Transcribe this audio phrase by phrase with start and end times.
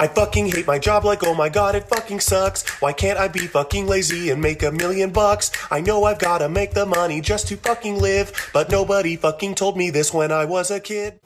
[0.00, 2.64] I fucking hate my job like oh my god it fucking sucks.
[2.80, 5.50] Why can't I be fucking lazy and make a million bucks?
[5.68, 9.76] I know I've gotta make the money just to fucking live, but nobody fucking told
[9.76, 11.16] me this when I was a kid.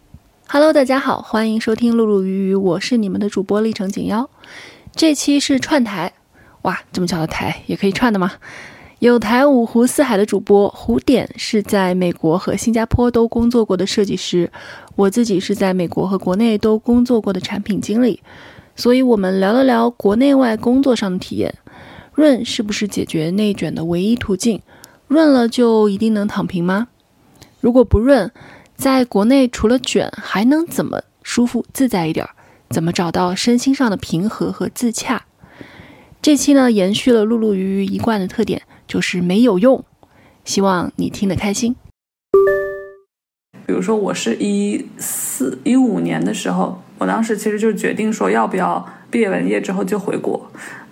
[0.48, 4.28] Hello，大家好，欢迎收听露露鱼鱼，我是你们的主播历程锦妖。
[4.96, 6.12] 这期是串台，
[6.62, 8.32] 哇，这么巧的台也可以串的吗？
[8.98, 14.50] 有台五湖四海的主播，胡点是在美国和新加坡都工作过的设计师，
[14.96, 18.20] 我自己是在美国和国内都工作过的产品经理。
[18.76, 21.54] 所以，我们聊了聊国内外工作上的体验。
[22.12, 24.60] 润是不是解决内卷的唯一途径？
[25.08, 26.88] 润了就一定能躺平吗？
[27.60, 28.30] 如果不润，
[28.76, 32.28] 在国内除了卷，还能怎么舒服自在一点？
[32.70, 35.26] 怎么找到身心上的平和和自洽？
[36.20, 39.84] 这期呢，延续了陆陆鱼鱼一贯的特点，就是没有用。
[40.44, 41.74] 希望你听得开心。
[43.66, 50.40] 比如说，我是一四一五年的时候，我当时其实就决定说，要不要毕业完业之后就回国，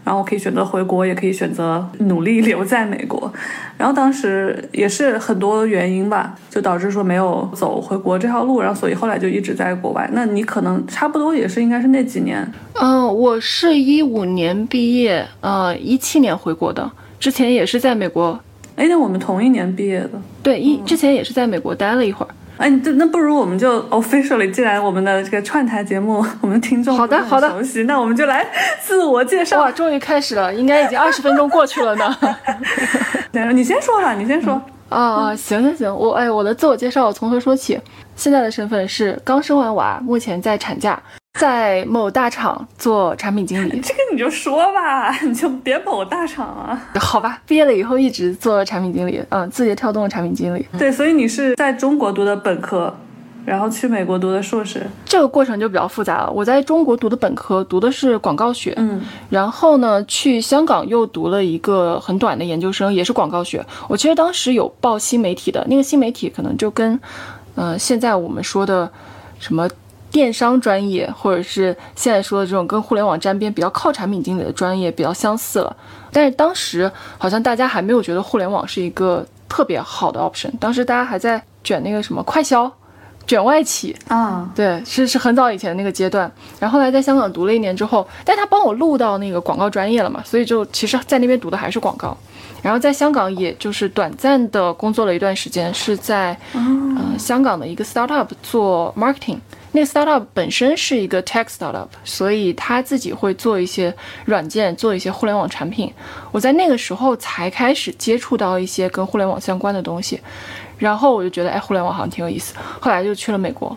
[0.04, 3.32] 然后我可以选择回国，也可以选择努力留在美国。
[3.78, 10.06] 然后当时也是很多原因吧，就导致说没有走回国这条路，然后所以后来就一直在国外。
[10.12, 12.46] 那你可能差不多也是应该是那几年。
[12.74, 18.38] 嗯，我是一五年毕业，呃，一七年回国的，之前也是在美国。
[18.76, 20.10] 哎，那我们同一年毕业的。
[20.42, 22.28] 对，一之前也是在美国待了一会儿。
[22.62, 28.46] 哎，那那不如我们就 officially，既然我们的这个串台节目，我们听众好的好的熟悉，那我们就来
[28.80, 29.58] 自我介绍。
[29.58, 32.16] 哇，终于开始了，应该已经二十分钟过去了呢。
[33.52, 34.62] 你先说吧，你先说。
[34.90, 37.80] 啊，行行行，我哎，我的自我介绍从何说起？
[38.14, 41.02] 现在的身份是刚生完娃，目前在产假。
[41.40, 46.78] 在某大厂做产品经理， 这个你就说吧， 你就别某大厂了。
[47.00, 50.64] 好吧，毕业了以后一直做产品经理，嗯，字节跳动的产品经理。
[50.78, 52.94] 对，所以你是在中国读的本科，
[53.46, 56.30] 然后去美国读的硕士，这个过程就比较复杂了。
[56.30, 63.64] 我在中国读的本科，读的是广告学，嗯，然后呢，去香港又读了一个很短的研究生，也是广告学。
[63.88, 67.00] 我其实当时有报新媒体的，那个新媒体可能就跟，
[67.54, 68.88] 呃，现在我们说的
[69.40, 69.66] 什么。
[70.12, 75.74] 电商专业，或者是现在说的这种跟互联网沾边、比较靠产品经理的专业比较相似了。
[76.12, 80.50] 但是当时好像大家还没有觉得互联网是一个特别好的 option。
[80.60, 82.70] 当时大家还在卷那个什么快销，
[83.26, 86.30] 卷外企啊，对，是是很早以前的那个阶段。
[86.60, 92.14] 然后来在香港读了一年之后，但他帮我录到那个广告专业了嘛，所以就其实在那边读的还是广告。
[92.62, 99.38] 然后在香港也就是短暂的工作了一段时间，是在呃香港的一个 startup 做 marketing。
[99.74, 103.92] 那个 startup 本身是一个 tech startup，所以他自己会做一些
[104.26, 105.90] 软件，做一些互联网产品。
[106.30, 110.20] 我在那个时候才开始接触到一些跟互联网相关的东西，
[110.76, 112.54] 然后我就觉得，哎，互联网好像挺有意思。
[112.80, 113.74] 后来就去了美国，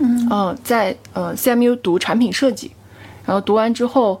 [0.00, 2.72] 嗯，在呃 CMU 读产品设计，
[3.24, 4.20] 然后读完之后，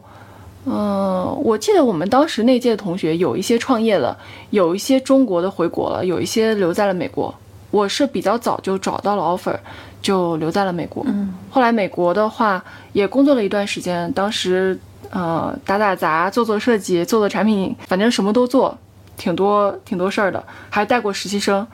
[0.64, 4.16] 嗯，我记得我们当时那届的同学有一些创业了，
[4.50, 7.34] 有一些中国的回国了，有一些留在了美国。
[7.70, 9.56] 我是比较早就找到了 offer。
[10.02, 11.04] 就留在了美国。
[11.06, 12.60] 嗯，后来美国的话
[12.92, 14.76] 也工作了一段时间，当时
[15.10, 18.76] 呃打打杂、做做设计、做做产品，反正什么都做，
[19.16, 21.64] 挺多挺多事儿的，还带过实习生。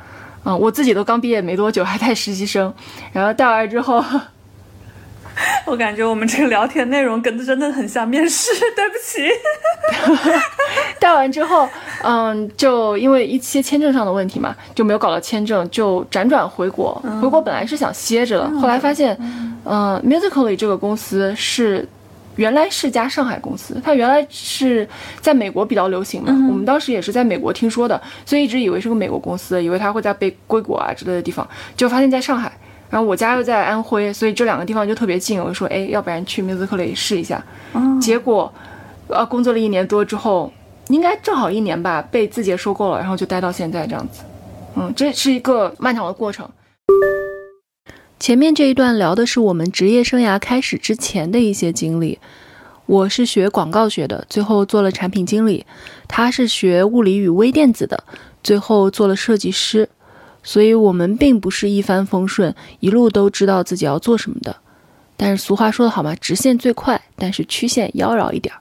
[0.45, 2.71] 嗯，我自己都刚毕业没多久，还带实习生，
[3.15, 4.05] 然后带完之后。
[5.67, 9.29] 我感觉我们这个聊天内容跟的真的很像面试， 对不起。
[10.99, 11.69] 带完之后，
[12.03, 17.01] 嗯，就因为一些签证上的问题嘛，就没有搞到签证，就辗转回国。
[17.23, 19.17] 回国本来是想歇着的，后来发现，
[19.65, 21.89] 嗯，Musically 这个公司是
[22.37, 24.89] 原来是家上海公司，它原来是
[25.21, 26.31] 在美国比较流行嘛。
[26.49, 31.47] 我们当时也是在美国听说的，所以一直以为是个美国公司，以为它会在被硅谷啊之类的地方，
[31.77, 32.51] 就发现在上海。
[32.91, 35.43] 然后我家又在安徽，所以这两个地方就特别近。
[35.43, 37.45] 我说，哎，要不然去 Musically 试一下。
[38.01, 38.53] 结果，
[39.09, 40.53] 呃，工作了一年多之后，
[40.89, 44.23] 应该正好一年吧，被字节收购了，然后就待到现在这样子。
[44.77, 46.49] 嗯，这是一个漫长的过程。
[48.19, 52.19] 前面这一段聊的是我们职业生涯开始之前的一些经历。
[52.87, 55.65] 我是学广告学的，最后做了产品经理；
[56.09, 58.03] 他是学物理与微电子的，
[58.43, 59.91] 最后做了设计师。
[60.49, 64.57] 所以，我们并不是一帆风顺，一路都知道自己要做什么的。
[65.15, 68.59] 但是，俗话说得好嘛，直线最快，但是曲线妖娆一点儿。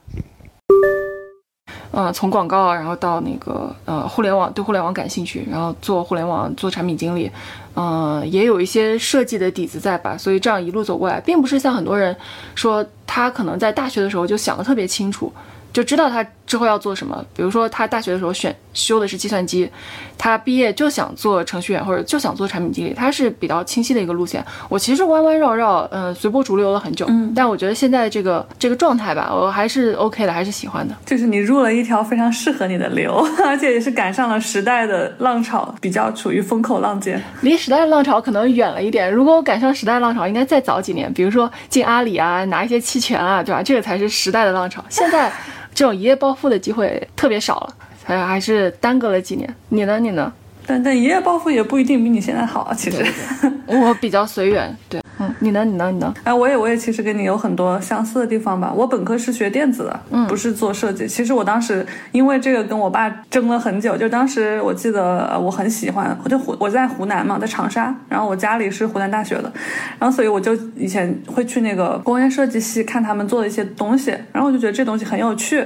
[1.92, 7.30] 嗯，从广告，然后到那个呃，互联网，对互联网感兴趣，然后做互联网，做产品经理，
[7.74, 10.14] 嗯，也有一些设计的底子在吧。
[10.14, 12.14] 所以，这样一路走过来，并不是像很多人
[12.54, 15.32] 说，他可能在大学的时候就想得特别清楚，
[15.72, 17.24] 就知道他之后要做什么。
[17.36, 19.70] 比如说他大学的时候选修的是计算机，
[20.16, 24.44] 他毕业就想做程序员或者就想做产品经理，他是比较清晰的一个路线。
[24.68, 30.94] 我其实弯弯绕绕，嗯，随波逐流了很久，嗯，但我觉得现在这个这个状态吧，我还是 OK 的，还是喜欢的。
[31.04, 37.22] 就是你入了一条非常适合你的流， 而且也是赶上了时代的浪潮，比较处于风口浪尖。
[37.42, 43.62] 离时代的浪潮可能远了一点，如果我赶上时代浪潮，应该再早几年，比如说进阿里啊，拿一些期权啊，对吧？
[43.62, 44.82] 这个才是时代的浪潮。
[44.88, 45.30] 现在
[45.78, 49.54] 这种一夜暴富的机会特别少了，还还是耽搁了几年。
[49.68, 50.00] 你呢？
[50.00, 50.32] 你呢？
[50.68, 53.02] 但但一夜暴富也不一定比你现在好啊，其实。
[53.66, 55.64] 我比较随缘，对，嗯，你呢？
[55.64, 55.90] 你呢？
[55.90, 56.14] 你呢？
[56.24, 58.72] 哎，我也我也其实跟你有很多相似的地方吧。
[58.74, 61.06] 我本科是学电子的，嗯，不是做设计。
[61.06, 63.96] 其实我当时因为这个跟我爸争了很久。
[63.96, 69.52] 就当时我记得我很喜欢，我就湖我在湖南嘛，在长沙，然后我家里是湖南大学的，
[69.98, 75.62] 然后所以我就以前会去那个工业设计系看他们做的一些东西，然后我就觉得这东西很有趣。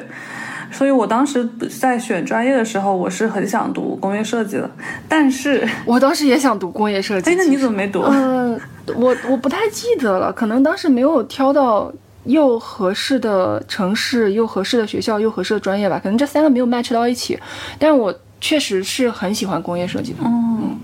[0.72, 1.48] 所以我当时
[1.78, 4.68] 在选专业的时候，我是很想读工业设计的，
[5.06, 7.30] 但是 我当时也想读工业设计。
[7.30, 8.00] 哎，那你怎么没读？
[8.00, 8.58] 呃，
[8.96, 11.92] 我我不太记得了，可能当时没有挑到
[12.24, 17.38] 又合适的城市、又合适的学校、又合适的专业吧，可能这三个没有 match 到一起。
[17.78, 20.18] 但是我确实是很喜欢工业设计的。
[20.24, 20.76] 嗯，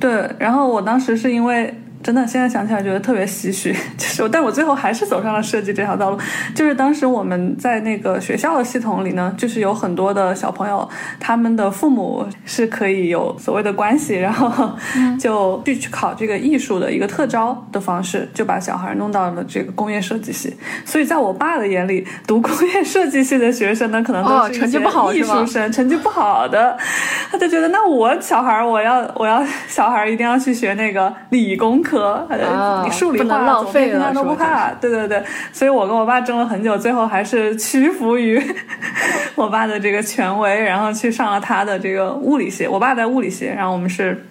[0.00, 0.30] 对。
[0.38, 1.74] 然后我当时是因为。
[2.02, 6.18] 真的，现在想起来觉得特别唏嘘， 就是，但我最后还是走上了设计这条道路。
[6.54, 10.88] 就是当时我们在那个学校的系统里呢，就是有很多的小朋友，
[11.20, 14.72] 他们的父母是可以有所谓的关系，然后
[15.20, 20.56] 就去去考这个艺术的一个特招的方式，就把小孩弄到了这个工业设计系。
[20.84, 26.76] 所以在我爸的眼里，读工业设计系的学生呢，可能都是成绩不好艺术生，成绩不好的，
[27.30, 31.91] 他就觉得那我小孩，我要我要小孩一定要去学那个理工科。
[31.92, 32.26] 科，
[32.84, 35.22] 你数理化总分他都不怕，对对对，
[35.52, 38.42] 所以我跟我爸争了很久，最后还是屈服于
[39.36, 42.66] 我爸的这个权威，然后去上了他的这个物理系。
[42.66, 44.24] 我爸在物理系，然后我们是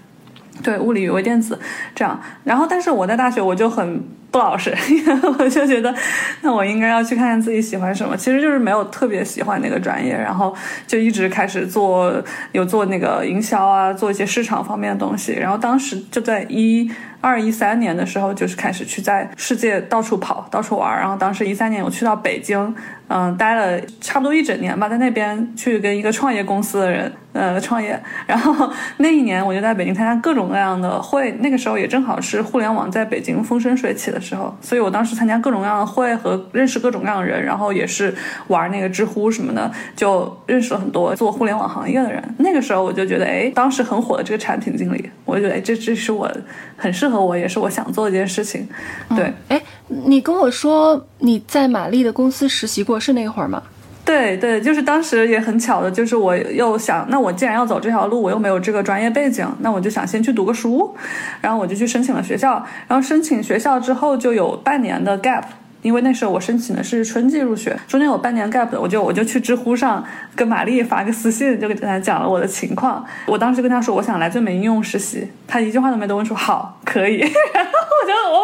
[0.63, 1.59] 对物理与微电子
[1.93, 4.03] 这样，然后但是我在大学我就很。
[4.31, 4.73] 不老实，
[5.37, 5.93] 我就觉得，
[6.39, 8.15] 那我应该要去看看自己喜欢什么。
[8.15, 10.55] 其实就是没有特别喜欢那个专业，然后
[10.87, 12.13] 就一直开始做，
[12.53, 15.33] 有做那个营销啊，做一些市场方面的东西。
[15.33, 16.89] 然后当时就在一
[17.21, 20.97] 二一三年的时候，就是开始去在世界到处跑，到处玩。
[20.97, 22.73] 然后当时一三年我去到北京，
[23.07, 28.01] 嗯，待了差不多一整年吧，在那边去跟一个创业公司的人呃创业。
[28.25, 34.19] 然后那一年我就在北京参加各种各样的会，那个时候也正好是互联网在北京风生水起的。
[34.21, 38.13] 时候，所以我当时参加各种各样的会和认识各种各样的人，然后也是
[38.47, 42.23] 玩那个知乎什么的，就认识了很多做互联网行业的人。
[42.37, 46.31] 那个时候我就觉得，哎，当时很火的这个产品经理，我就觉得，哎，这这是我
[46.77, 48.67] 很适合我，也是我想做的一件事情。
[49.15, 53.63] 对，哎，你跟我说你在玛丽的公司实习过，是那会儿吗？
[54.03, 60.93] 对对，就是当时也很巧的，就是我又想，那我既然要走这条路，我又没有这个专业背景，那我就想先去读个书，
[61.39, 65.43] 然后我就去申请了学校，然后申请学校之后就有半年的 gap，
[65.81, 70.03] 因为那时候我申请的是春季入学，中间有半年 gap，我就我就去知乎上
[70.35, 77.17] 跟玛丽发个私信，就跟他讲了我的情况，我当时跟他说我想来最美应用实习，他一句话都没多问，说好可以，
[77.53, 77.71] 然后
[78.03, 78.43] 我就哦，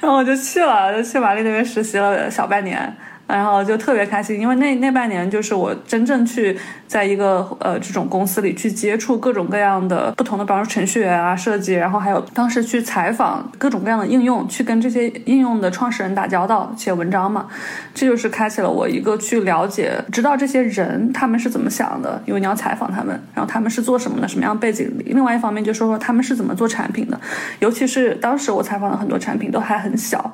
[0.00, 2.94] 然后我就去了，就去玛丽那边实习了小半年。
[3.32, 6.54] 然后就特别开心，因为那那半年就是我真正去
[6.86, 17.46] 在一个呃这种公司里去接触各种各样的不同的，比方说程序员啊、设计，然后还有当时去采访各种各样的应用，去跟这些应用的创始人打交道、写文章嘛，
[17.94, 24.94] 这就是开启了我一个去了解、知道这些人他们是怎么想的，因为你要采访他们，然后他们是做什么的、什么样背景。
[25.06, 27.18] 另外一方面就说说他们是怎么做产品的，
[27.60, 30.30] 尤其是当时我采访的很多产品都还很小，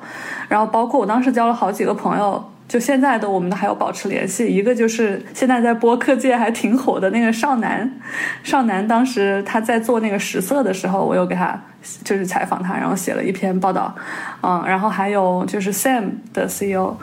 [0.49, 2.43] 然后包括我当时交了好几个朋友。
[2.69, 7.91] 就现在的我们都还有保持联系，一个就是现在在播客界还挺火的那个少男，
[8.43, 11.59] 少男当时他在做那个实色的时候，我有给他
[12.03, 13.95] 就是采访他，然后写了一篇报道，
[14.43, 16.95] 嗯，然后还有就是 Sam 的 CEO，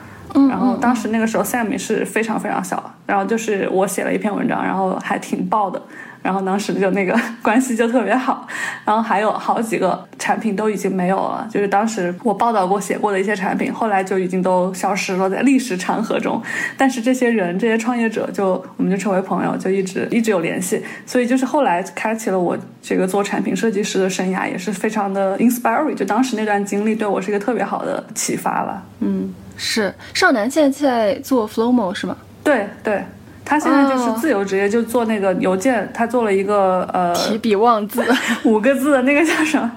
[0.48, 5.82] 然后当时那个时候 Sam 也是非常非常小，然后就是我写了一篇文章，然后还挺爆的。
[6.26, 8.44] 然后当时就那个 关系就特别好，
[8.84, 16.42] 然后还有好几个产品都已经没有了，就是当时我报道过、写过的一些产品，后来就已经都消失了在历史长河中。
[16.76, 20.82] 但是这些人、这些创业者，就我们就成为朋友，就一直一直有联系。
[21.06, 25.94] 所以就是后来开启了我这个做产品设计师的生涯，也是非常的 inspiring。
[25.94, 28.82] 就当时那段经历对我是一个特别好的启发了。
[28.98, 32.16] 嗯，是少男现在在做 Flowmo 是吗？
[32.42, 33.04] 对对。
[33.46, 35.88] 他现在就是自由职业，就做那个邮件。
[35.94, 38.04] 他做了一个呃，提笔忘字
[38.44, 39.70] 五个字的那个叫什么？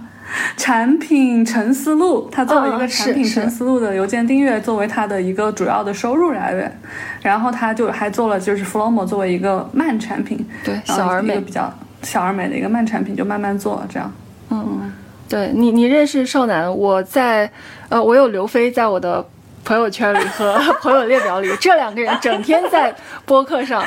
[0.57, 6.79] 产品沉思录，他做了一个嗯产品沉思录的邮件订阅作为他的一个主要的收入来源，
[7.21, 11.39] 然后他就还做了就是 Flomo 作为一个慢产品，对，小而美。
[11.39, 11.73] 比较
[12.03, 14.11] 小而美的一个慢产品，就慢慢做这样。
[14.51, 14.91] 嗯
[15.27, 17.51] 对你，你认识少男，我在，
[17.89, 19.23] 呃，我有刘飞在我的
[19.63, 22.93] 朋友圈里和 朋友列表里，这两个人整天在
[23.25, 23.83] 播客上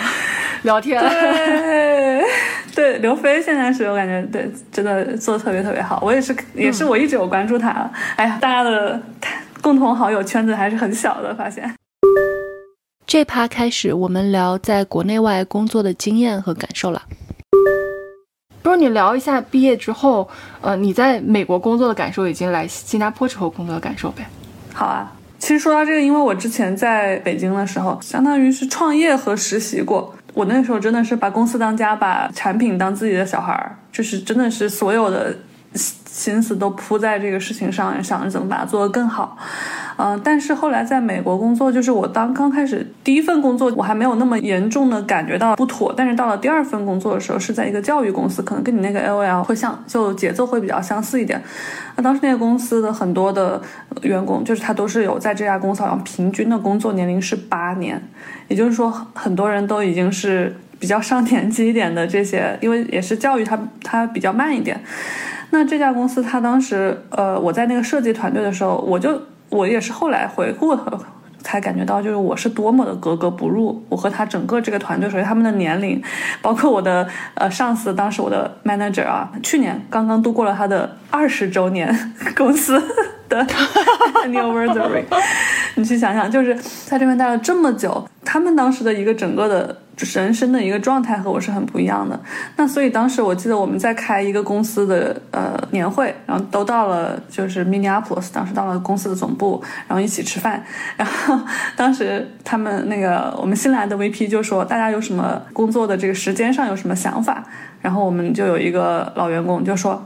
[0.62, 1.02] 聊天。
[1.02, 2.24] 对
[2.74, 6.00] 对，刘飞现在是我感觉对，真的做的特别特别好。
[6.02, 7.90] 我也是，也是我一直有关注他。
[8.16, 9.00] 哎呀，大家的
[9.60, 11.74] 共同好友圈子还是很小的，发现。
[13.06, 17.02] 这趴开始，我们聊在国内外工作的经验和感受了。
[18.62, 20.26] 不如你聊一下毕业之后，
[20.62, 24.24] 呃，你在美国工作的感受，以及来新加坡之后工作的感受呗？
[24.72, 25.12] 好啊，
[25.42, 30.14] 其实说到这个，因为我之前在北京的时候，相当于是创业和实习过。
[30.34, 35.36] 我那时候真的是把公司当家，把产品当自己的小孩儿，就是真的是所有的
[35.74, 39.36] 心思都扑在这个事情上，想着怎么把它做得更好。
[39.96, 45.92] 嗯、但是后来在美国工作，就是我当刚开始第一份工作，我还没有那么严重的感觉到不妥。
[45.96, 51.40] 但是到了第二份工作的时候，是在一个教育公司，可能跟你那个 LOL 会像，就节奏会比较相似一点。
[51.96, 53.60] 那当时那个公司的很多的
[54.02, 58.02] 员工，就是他都是有在这家公司好像平均的工作年龄是八年，
[58.48, 64.80] 也就是说很多人都已经是比较上年纪一点的这些，因为也是教育它它比较慢一点。
[65.54, 70.74] 那这家公司，它当时，呃，我在那个设计团队的时候，我就我也是后来回顾
[71.42, 73.84] 才感觉到，就是我是多么的格格不入。
[73.90, 76.02] 我和他整个这个团队，首先他们的年龄，
[76.40, 82.82] 包括我的呃上司，当时我的 manager 啊，去年刚刚度过了他的二十周年公司
[83.28, 83.44] 的
[84.24, 85.04] anniversary。
[85.74, 86.54] 你去想想，就是
[86.86, 92.18] 在这边待了这么久，他们当时的一个整个的人生的一个状态和我是很不一样的。
[92.56, 100.64] 那所以当时我记得我们在开一个公司的呃年会，然后都到了就是 Minneapolis，当时到了公司的总部，然后一起吃饭。
[100.96, 101.38] 然后
[101.76, 107.44] 当时他们那个我们新来的 VP 就说大家有什么工作的这个时间上有什么想法，
[107.80, 110.04] 然后我们就有一个老员工就说。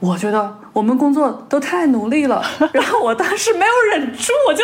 [0.00, 4.62] 我觉得我们工作都太努力了，然后我当时没有忍住，我就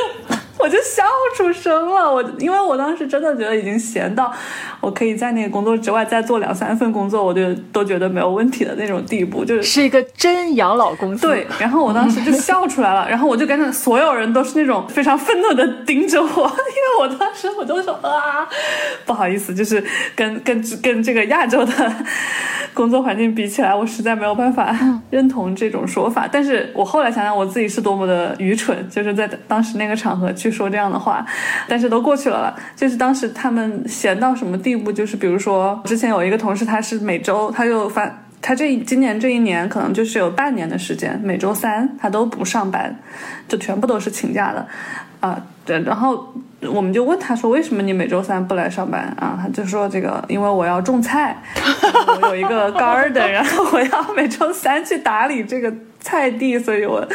[0.62, 1.02] 我就笑
[1.36, 2.12] 出声了。
[2.12, 4.32] 我因为我当时真的觉得已经闲到
[4.80, 11.26] 我可以在那个工作之外再做两三份工作，我就都觉得没有问题的那种地步，就是是一个真养老公司。
[11.26, 18.46] 对，然后我当时就笑出来了，然后我就跟着所有人都是那种非常愤怒的盯着我， 因为我当时我就说啊，
[19.06, 19.82] 不好意思，就是
[20.14, 21.92] 跟跟跟这个亚洲的
[22.74, 24.76] 工作环境比起来，我实在没有办法
[25.10, 26.28] 认同这种说法。
[26.30, 31.24] 但是我后来想想，我自己是多么的愚蠢，就是在当时那个场合去说这样的话，
[31.68, 32.56] 但是都过去了了。
[32.74, 38.10] 就是当时他们闲到什么地步，就是比如说之前有一个同事，他是每周他就发。
[38.42, 42.98] 他这今年这一年可能就是有半年的时间，每周三他都不上班，
[43.46, 44.66] 就全部都是请假的，
[45.20, 49.38] 啊、对，然后我们就问他说，为什么你每周三不来上班啊？
[49.42, 51.36] 他就说这个，因为我要种菜，
[52.22, 57.06] 我有一个 garden，然后我要每周三去打理这个菜地，所以我。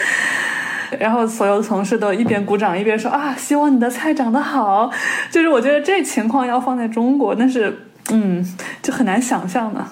[1.00, 4.92] 然后所有的同事都一边鼓掌一边说啊，希望你的菜长得好。
[5.32, 8.46] 就是我觉得这情况要放在中国，那是嗯，
[8.82, 9.86] 就很难想象的。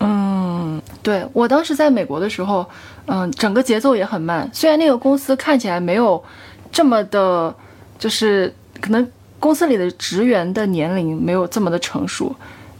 [0.00, 2.66] 嗯，对我当时在美国的时候，
[3.06, 4.48] 嗯，整个节奏也很慢。
[4.52, 6.22] 虽然那个公司看起来没有
[6.70, 7.54] 这么的，
[7.98, 9.06] 就是可能
[9.40, 12.34] 公司里的职员的年龄没有这么的成熟，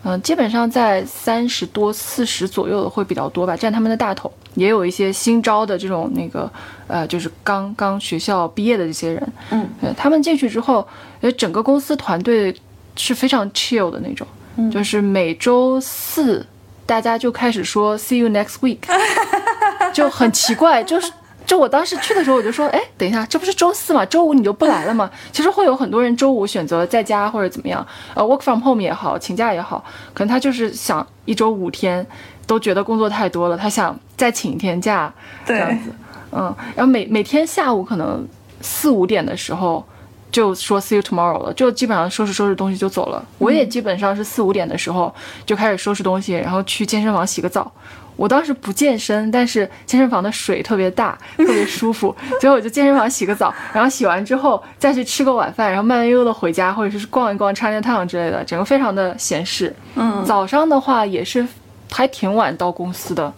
[0.04, 4.30] 嗯，基本上在三十多、四十左右的会比较多吧，占他们的大头。
[4.54, 6.48] 也有一些新招的这种那个，
[6.86, 10.86] 呃，就是刚刚学校毕业的这些人，嗯，对他们进去之后，
[11.20, 12.54] 呃，整个公司团队
[12.94, 14.24] 是非常 chill 的那种，
[14.56, 16.46] 嗯就是每周四
[16.86, 18.78] 大家就开始说 see you next week，
[19.92, 21.10] 就很奇怪，就是。
[21.46, 24.04] 就我当时去的时候，我就说，哎，等一下，这不是周四吗？
[24.06, 25.10] 周五你就不来了吗？
[25.30, 29.84] 其实会有很多人周五选择在家或者怎么样，呃，work from home 也好，请假也好，
[30.14, 32.06] 可能他就是想一周五天
[32.46, 35.12] 都觉得工作太多了，他想再请一天假，
[35.44, 35.90] 这样子，
[36.32, 38.26] 嗯，然后每每天下午可能
[38.62, 39.84] 四五点的时候
[40.32, 43.24] 就说 see you tomorrow 了，就基本上收拾收拾东西就走了。
[43.38, 47.70] 我也基本上是四五点的时候就开始收拾东西，然后去健身房洗个澡。
[48.16, 59.74] 我当时不健身，但是健身房的水特别大，特别舒服，所以我就健身房洗个澡，然后洗完之后再去吃个晚饭，然后慢慢悠悠的回家，或者是逛一逛 Chinatown 之类的，整个非常的闲适。
[59.96, 61.46] 嗯，早上的话也是
[61.90, 63.32] 还挺晚到公司的，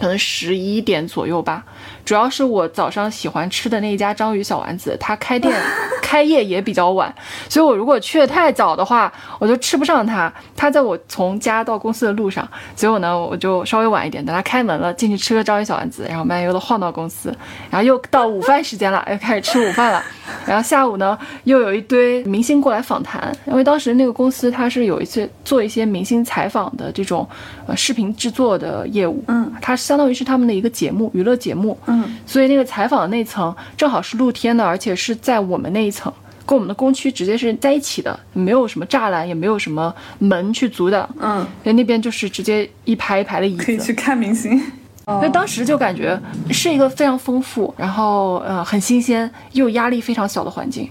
[0.00, 1.64] 可能十一点左右吧。
[2.04, 5.54] 主要是我早上喜欢吃的那一家章鱼小丸子，它开店
[6.02, 7.12] 开业也比较晚，
[7.48, 10.30] 所以我如果去的太早的话，我就吃不上它。
[10.54, 17.34] 它在我从家到公司的路上，所以我呢我就稍微晚一点，等它开门了进去吃个章鱼小丸子，然后慢悠悠的晃到公司，
[17.70, 20.02] 然后又到午饭时间了， 又开始吃午饭了。
[20.46, 27.26] 然后下午呢又有一堆明星过来访谈，因为当时那个公司它是有一些做一些明星采访的这种
[27.66, 31.91] 呃视频制作的业务，嗯，它相当于是他们的一个节目娱乐节目，嗯，
[32.26, 36.12] 所以那个采访的那层正好是露天的，而且是在我们那一层，
[36.46, 41.08] 跟我们的工区直接是在一起的，没有什么栅栏，也没有什么门去阻挡。
[41.20, 44.60] 嗯，所以那边就是直接一排一排的椅子，可以去看明星。
[45.04, 46.16] 所以当时就感觉
[46.50, 50.88] 是一个非常丰富，然后呃很新鲜又压力非常小的环境，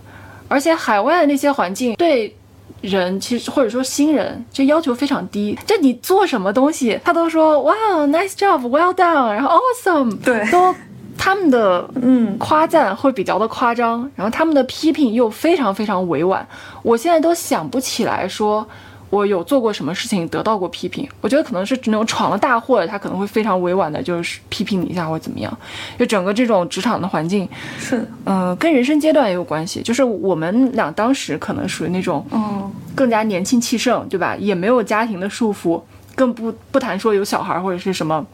[0.50, 2.36] 而且海外的那些环境对
[2.82, 7.74] 人其实或者说新人就要求非常低，就你做什么东西，他都说哇
[8.08, 10.46] nice job，well done，然后 awesome，对。
[10.52, 10.76] 都
[11.24, 16.44] 他们的嗯夸赞会比较的夸张，然后他们的批评又非常非常委婉。
[16.82, 18.68] 我现在都想不起来说
[19.12, 21.08] 我有做过什么事情得到过批评。
[21.22, 25.56] 我觉得可能是那种闯了大祸的，他可能会非常委婉的，就是批评你一下或者怎么样。
[26.00, 27.48] 就整个这种职场的环境，
[27.78, 29.80] 是，嗯、跟人生阶段也有关系。
[29.84, 34.36] 就是我们俩当时可能属于那种嗯更加年轻气盛，对吧？
[34.40, 35.80] 也没有家庭的束缚，
[36.16, 38.26] 更不不谈说有小孩或者是什么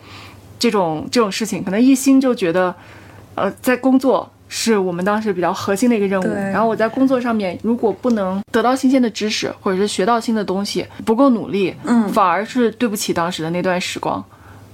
[0.60, 2.74] 这种这种事情，可能一心就觉得，
[3.36, 6.24] 呃，在工作是我们当时比较核心的一个任务。
[6.24, 14.24] 对然后我在工作上面如果不能得到新鲜的知识，或者是学到新的东西，不够努力，嗯反而是对不起当时的那段时光，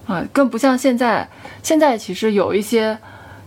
[0.06, 1.28] 啊、更不像现在。
[1.62, 2.98] 现在其实有一些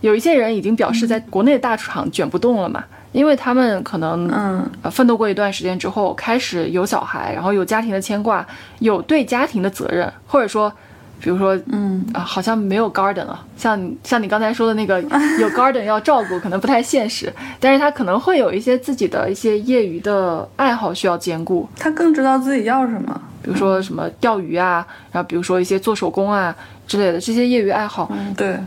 [0.01, 2.83] 有一些人已经表示在国内的大厂卷不动了嘛。
[3.13, 8.45] 因为他们可能嗯呃奋斗过一段时间之后，开始有小孩，然后有家庭的牵挂，
[8.79, 10.71] 有对家庭的责任，或者说，
[11.19, 15.01] 比如说，嗯啊、好像没有 garden 了，像你像你刚才说的那个
[15.39, 23.21] 有 garden 要照顾，可能不太现实，但是他可能会有一些自己的一些业余的爱好需要兼顾，他更知道自己要什么。
[23.41, 26.53] 比如说什么钓鱼啊，然后比如说一些做手工啊
[26.85, 28.57] 之类的这些业余爱好，嗯，对，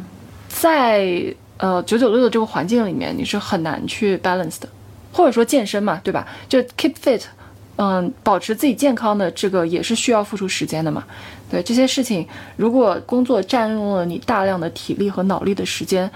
[0.49, 1.23] 在
[1.59, 4.67] 呃九九六的这个环境里面，你是很难去 balance 的，
[5.13, 6.27] 或者说健身嘛，对吧？
[6.49, 7.21] 就 keep fit，
[7.77, 11.05] 嗯，保持自己健康的这个也是需要付出时间的嘛。
[11.51, 12.27] 对这些事情，
[12.57, 16.09] 如果工作占用了你大量的体力和脑力的时间，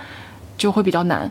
[0.57, 1.29] 就会比较难。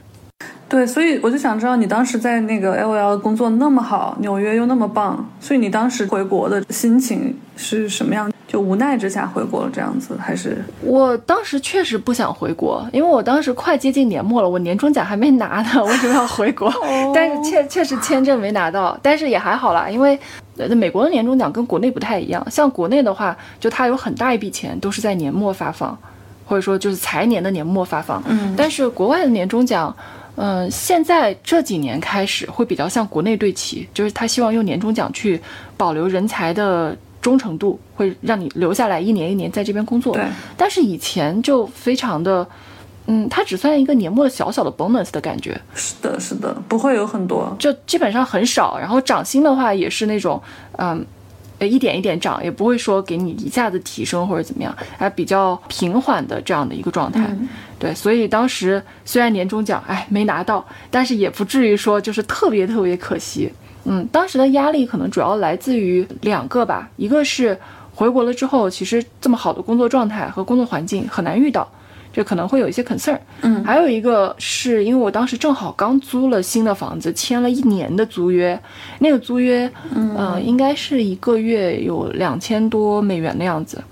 [0.67, 8.33] 对，所以我就想知道，你当时在那个 LOL 工作那么好，纽约又那么棒，所以你当时回国的心情是什么样？
[8.53, 16.71] 就无奈之下回国了这样子，还是我当时确实不想回国，因为我当时快接近年末了，我年终奖还没拿呢， 为什么要回国？
[17.15, 20.19] 但是确确实签证没拿到，但是也还好啦，因为
[20.57, 25.97] 呃美国的年终奖跟国内不太一样，像国内的话，就它有很大一笔钱都是在年末发放，
[26.45, 29.91] 或者说就是财年的年末发放，嗯但是国外的年终奖。
[30.35, 35.39] 嗯、现在这几年开始会比较像国内对齐，就是他希望用年终奖去
[35.77, 40.13] 保留人才的忠诚度，会让你留下来一年一年在这边工作。
[40.13, 40.23] 对，
[40.55, 42.47] 但是以前就非常的，
[43.07, 47.55] 嗯，它只算一个年末的小小的 bonus 的感觉，是的，是的，不会有很多。
[47.57, 48.77] 就基本上很少。
[48.77, 50.39] 然后涨薪的话也是那种，
[50.77, 51.03] 嗯。
[51.59, 57.21] 呃一点一点涨，也不会说给你一下子提升或者怎么样，还比较平缓的这样的一个状态。
[57.29, 63.49] 嗯对，所以当时虽然年终奖哎没拿到，但是也不至于说就是特别特别可惜。
[63.86, 67.58] 嗯，当时的压力可能主要来自于两个吧，一个是
[67.93, 71.69] 回国了之后，其实这么好的工作状态和工作环境很难遇到，
[72.12, 73.19] 这可能会有一些 concern。
[73.41, 78.60] 嗯还有一个是因为我当时正好刚租了新的房子，签了一年的租约，
[79.00, 83.84] 那个租约，嗯、呃，应该是一个月有两千多美元的样子。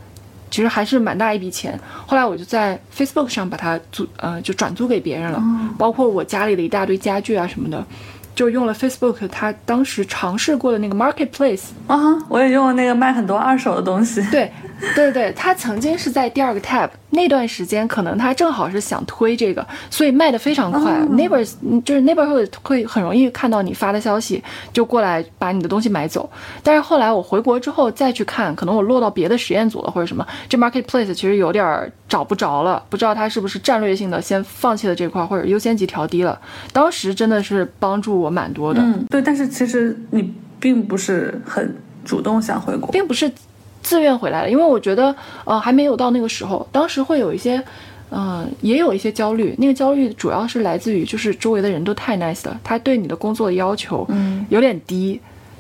[0.50, 1.80] 其实还是蛮大一笔钱。
[2.06, 5.42] 后来我就在 Facebook 上把它租，呃，就转租给别人了，
[5.78, 7.82] 包括我家里的一大堆家具啊什么的，
[8.34, 11.66] 就用了 Facebook 它当时尝试过的那个 Marketplace。
[11.88, 11.98] 啊，
[12.30, 14.22] 我也用了那个卖很多二手的东西。
[14.32, 14.52] 对，
[14.96, 21.00] 对对，他曾经是在第二个 tab 那段时间，可能他正好是想推这个，所以卖的非常快。
[21.12, 26.30] Neighbors 嗯就是 neighborhood 会很容易看到你发的消息，就过来把你的东西买走。
[26.64, 36.40] 但是后来我回国之后再去看，可能我落到别的实验组了或者什么，这 marketplace 其实有点儿找不着了，不知道他是不是战略性的先放弃了这块，或者优先级调低了。
[36.74, 38.82] 当时真的是帮助我蛮多的。
[38.82, 42.92] 嗯，对，但是其实你并不是很主动想回国。
[42.92, 43.32] 并不是
[43.82, 45.16] 自愿回来的，因为我觉得
[45.46, 47.64] 呃还没有到那个时候，当时会有一些。
[48.14, 55.18] 嗯，也有一些焦虑，那个焦虑主要是来自于就是周围的人都太 nice 了，他对你的工作的要求嗯有点低。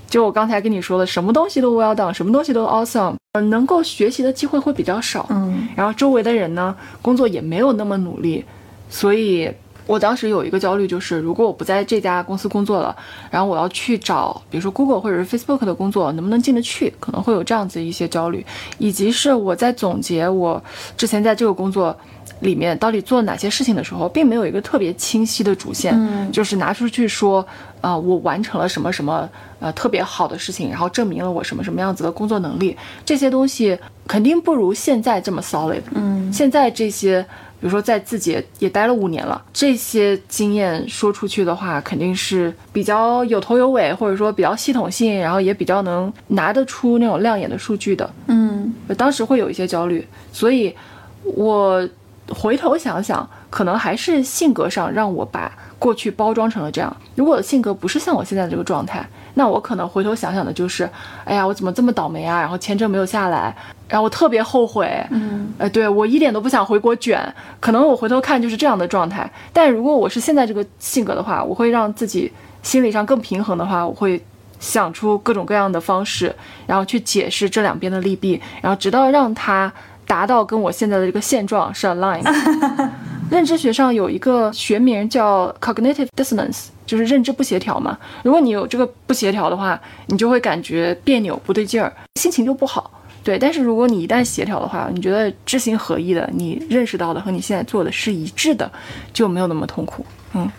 [0.10, 5.25] 就我刚才跟你说的，什么东西都 well done，什么东西都 awesome，呃能够学习的机会会比较少。
[5.29, 8.43] 嗯然后周围的人呢，工作也没有那么努力，
[8.89, 9.49] 所以
[9.91, 12.95] 我当时有一个焦虑，就是如果我不在这家公司工作了，
[13.30, 16.93] 然后我要去找，比如说 Google 或者是 Facebook 的工作，能不能进得去？
[16.97, 18.45] 可能会有这样子一些焦虑，
[18.77, 20.63] 以及是我在总结我
[20.95, 21.93] 之前在这个工作
[22.39, 27.45] 里面到底做了哪些事情的时候，并没有一个特别清晰的主线，嗯就是拿出去说，
[27.82, 33.77] 啊、我完成了什么什么呃特别好的事情，然后证明了我什么什么样子的工作能力，这些东西
[34.08, 35.82] 肯定不如现在这么 solid。
[35.95, 37.25] 嗯现在这些，
[37.62, 48.12] 比如说在字节也待了五年了，这些经验说出去的话，肯定是比较有头有尾，或者说比较系统性，然后也比较能拿得出那种亮眼的数据的。
[48.26, 50.76] 嗯我当时会有一些焦虑，所以
[51.24, 51.88] 我
[52.30, 56.97] 回头想想，可能还是性格上让我把过去包装成了这样。
[57.15, 60.89] 如果我的性格不是像我现在这个状态，那我可能回头想想的就是，
[61.26, 62.39] 哎呀，我怎么这么倒霉啊？
[62.39, 63.56] 然后签证没有下来，
[63.88, 64.89] 然后我特别后悔。
[65.10, 67.22] 嗯呃，对我一点都不想回国卷，
[67.60, 69.30] 可能我回头看就是这样的状态。
[69.54, 72.32] 但如果我是现在这个性格的话，我会让自己
[72.63, 74.24] 心理上更平衡的话，我会
[74.60, 76.34] 想出各种各样的方式，
[76.67, 79.72] 然后去解释这两边的利弊，然后直到让它
[80.12, 82.89] 达到跟我现在的这个现状是 align 的。
[83.32, 87.97] 认知学上有一个学名叫 cognitive dissonance，就是认知不协调嘛。
[88.21, 92.91] 如果你有这个不协调的话，你就会感觉别扭、不对劲儿，心情就不好。
[93.24, 98.69] 对，但是如果你一旦协调的话，你觉得知行合一的，你认识到的和你现在做的是一致的，
[99.13, 100.06] 就没有那么痛苦。
[100.34, 100.52] 嗯，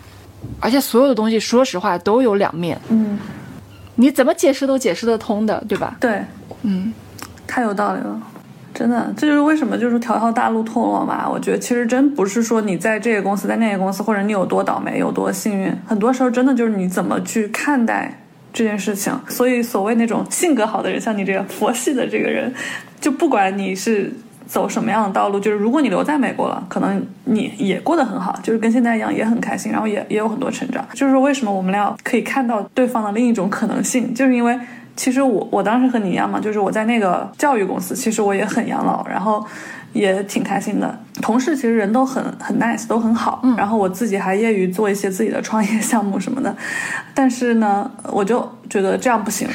[0.59, 3.19] 而且所有的东西，说实话都有两面，嗯，
[3.97, 5.95] 你怎么解释都解释得通的，对吧？
[5.99, 6.23] 对，
[6.63, 6.91] 嗯，
[7.45, 8.19] 太有道理了。
[8.73, 11.29] 真的，这就是为什么就是条条大路通罗马。
[11.29, 18.19] 我觉得其实真不是说你在这个公司，在那个公司，或者你有多倒霉，有多幸运，很多时候真的就是你怎么去看待
[18.51, 19.13] 这件事情。
[19.27, 22.51] 所以，所谓那种性格好的人，像你这个佛系的这个人，
[22.99, 24.11] 就不管你是
[24.47, 30.83] 走什么样的道路，就是如果你留在美国了，可能你也过得很好，就是跟现在一样，也很开心，然后也也有很多成长。
[30.93, 34.59] 就是说，为什么我们俩可以看到对方的另一种可能性，就是因为。
[34.95, 39.45] 其实我我当时和你一样嘛，就是我在那个教育公司，其实我也很养老，然后
[39.91, 40.99] 也挺开心的。
[41.21, 43.41] 同事其实人都很很 nice，都很好。
[43.57, 46.55] 然后我自己还业余做一些自己的创业项目什么的，
[47.13, 49.47] 但是呢，我就觉得这样不行，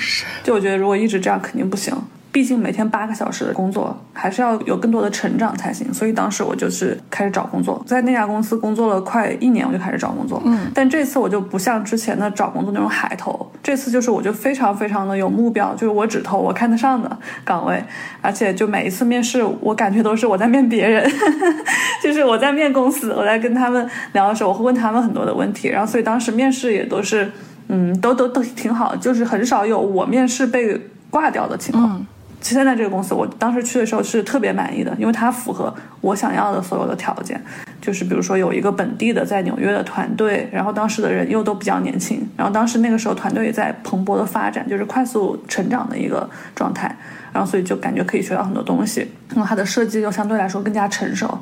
[0.42, 1.94] 就我觉得如果一直这样肯定不行。
[2.30, 5.92] 毕竟每天八个小时的工作，还是要有更多的成长才行。
[5.92, 10.40] 所以当时我就是开始找工作，在那家公司工作了快一年，我就开始找工作。
[10.44, 17.82] 嗯，但这次我就不像之前的找工作那种海投，这次就是我就非常非常的有目标，就是我只投我看得上的岗位，
[18.20, 21.10] 而且就每一次面试，我感觉都是我在面别人，
[22.02, 27.32] 就是我在面公司，我在跟他们聊的时候，我会问他们很多的问题，然后所以当时面试也都是，
[27.68, 30.78] 嗯，都都都挺好，就是很少有我面试被
[31.10, 31.96] 挂掉的情况。
[31.98, 32.06] 嗯
[32.40, 37.40] 现在这个公司，我当时去的时候是特别满意的，因为它符合我想要的所有的条件。
[37.80, 46.94] 就是比如说有一个本地的在纽约的团队，然后当时的人又都比较年轻，然后当时那个时候团队也在蓬勃的发展，就是快速成长的一个状态，
[47.32, 49.06] 然后所以就感觉可以学到很多东西。
[49.30, 51.38] 然后它的设计又相对来说更加成熟，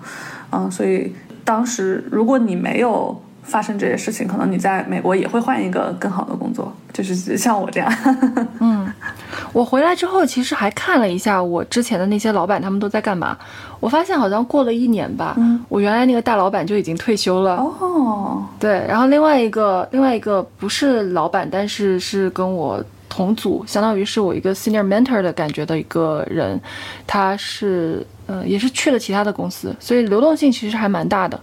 [0.50, 7.90] 嗯，所以当时如果你没有发生这些事情，可能你在美国也会换一个更好的工作，就是像我这样。
[8.60, 8.92] 嗯
[9.52, 13.36] 我回来之后，其实还看了一下我之前的那些老板他们都在干嘛。
[13.80, 17.56] 我发现好像过了一年吧，嗯我原来那个大老板就已经退休了。
[17.56, 26.60] 哦，对，然后另外一个另外一个不是老板，但是是跟我同组，相当于是我一个 senior mentor 的感觉的一个人，
[27.06, 31.38] 他是呃也是去了其他的公司，所以流动性其实还蛮大的。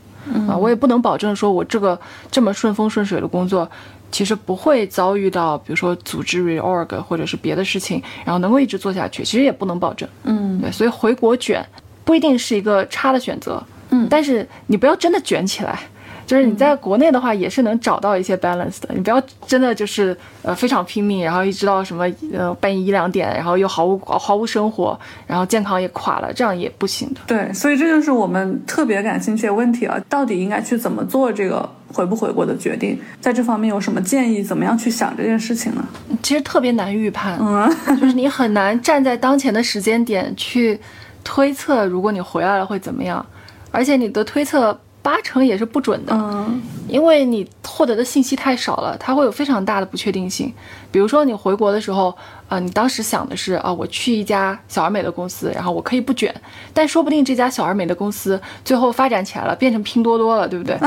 [0.47, 1.99] 啊，我也不能保证说我这个
[2.31, 3.69] 这么顺风顺水的工作，
[4.11, 10.07] 其实不会遭遇到比如说组织 reorg 或者是别的事情，然后能够一直做下去，其实也不能保证。
[10.23, 11.65] 嗯对，所以回国卷
[12.05, 15.79] 不一定是一个差的选择，嗯但是你不要真的卷起来。
[16.25, 18.89] 就是你在国内的话，也是能找到一些 balance 的。
[18.93, 27.21] 你不要真的就是呃非常拼命，然后一直到什么呃半夜一两点，然后又毫无毫无生活，然后健康也垮了，这样也不行的。
[27.27, 32.99] 对，所以这就是我们特别感兴趣的问题啊，到底应该去怎么做这个回不回国的决定？
[33.19, 34.41] 在这方面有什么建议？
[34.41, 35.85] 怎么样去想这件事情呢？
[36.21, 40.79] 其实特别难预判，嗯 就是你很难站在当前的时间点去
[41.23, 43.25] 推测，如果你回来了会怎么样，
[43.71, 46.13] 而且你的推测八成也是不准的。
[46.15, 50.53] 嗯因为你获得的信息太少了，它会有非常大的不确定性。
[50.91, 52.15] 比如说你回国的时候，
[52.47, 56.33] 啊、你当时想的是啊、我去一家小而美的公司，然后我可以不卷，
[56.73, 60.77] 但说不定这家小而美的公司最后发展起来了，变成拼多多了，对不对？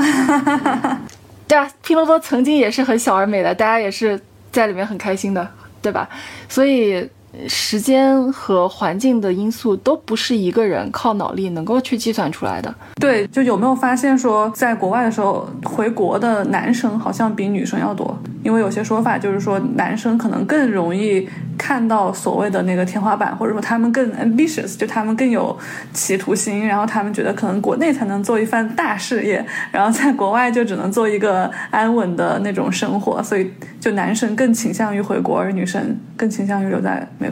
[1.49, 4.21] 对啊，拼多多曾经也是很小而美的，大家也是
[4.53, 5.49] 在里面很开心的，
[5.83, 6.09] 对吧？
[6.49, 7.09] 所以
[7.49, 12.75] 时间和环境的因素都不是一个人靠脑力能够去计算出来的。
[13.01, 18.17] 对，就有没有发现说，在国外的时候，回国的男生好像比女生要多？
[18.43, 25.57] 因为有些说法就是说，男生可能更容易看到所谓的那个天花板，或者说他们更 ambitious，就他们更有
[25.93, 37.26] 企图心，然后他们觉得可能国内才能做一番大事业，然后在国外就只能做一个安稳的那种生活，所以就男生更倾向于回国，而女生更倾向于留在美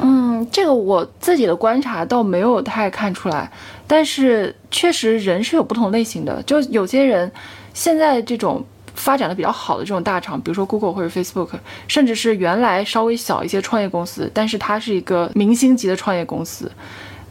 [0.00, 3.50] 嗯，这个我自己的观察倒没有太看出来，
[3.86, 7.30] 但是确实人是有不同类型的，就有些人
[7.74, 11.50] 现在这种发展的比较好的这种大厂，比如说 Google 或者 Facebook，
[11.86, 16.70] 甚至是原来稍微小一些创业公司，但是它是一个明星级的创业公司，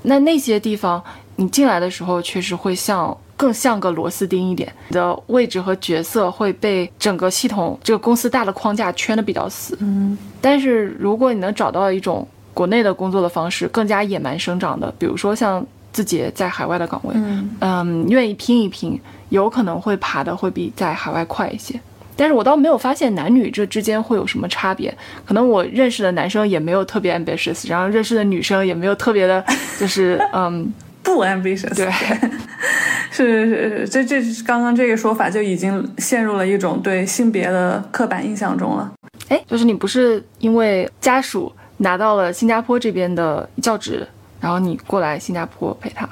[0.03, 1.03] 那那些地方
[1.35, 9.77] 你进来的时候，确实会像更像个螺丝钉一点，你的位置和角色会被整个系统这个公司大的框架圈的比较死。
[9.79, 21.79] 嗯，但是如果你能找到一种国内的工作的方式，更加野蛮生长的，比如说像自己在海外的岗位，嗯嗯，愿意拼一拼，有可能会爬的会比在海外快一些。
[22.15, 24.91] 但是我倒没有发现男女这之间会有什么差别，
[25.23, 29.45] 可能我认识的男生也没有特别 ambitious，然后认识的女生也没有特别的，
[29.79, 30.73] 就是嗯，
[31.07, 31.73] 不 ambitious。
[31.73, 31.89] 对，
[33.09, 38.91] 是是是，这这刚刚这个说法就已经陷入了一种对性别的刻板印象中了。
[39.29, 44.05] 哎，就是你不是因为家属拿到了新加坡这边的教职，
[44.41, 46.07] 然后你过来新加坡陪他，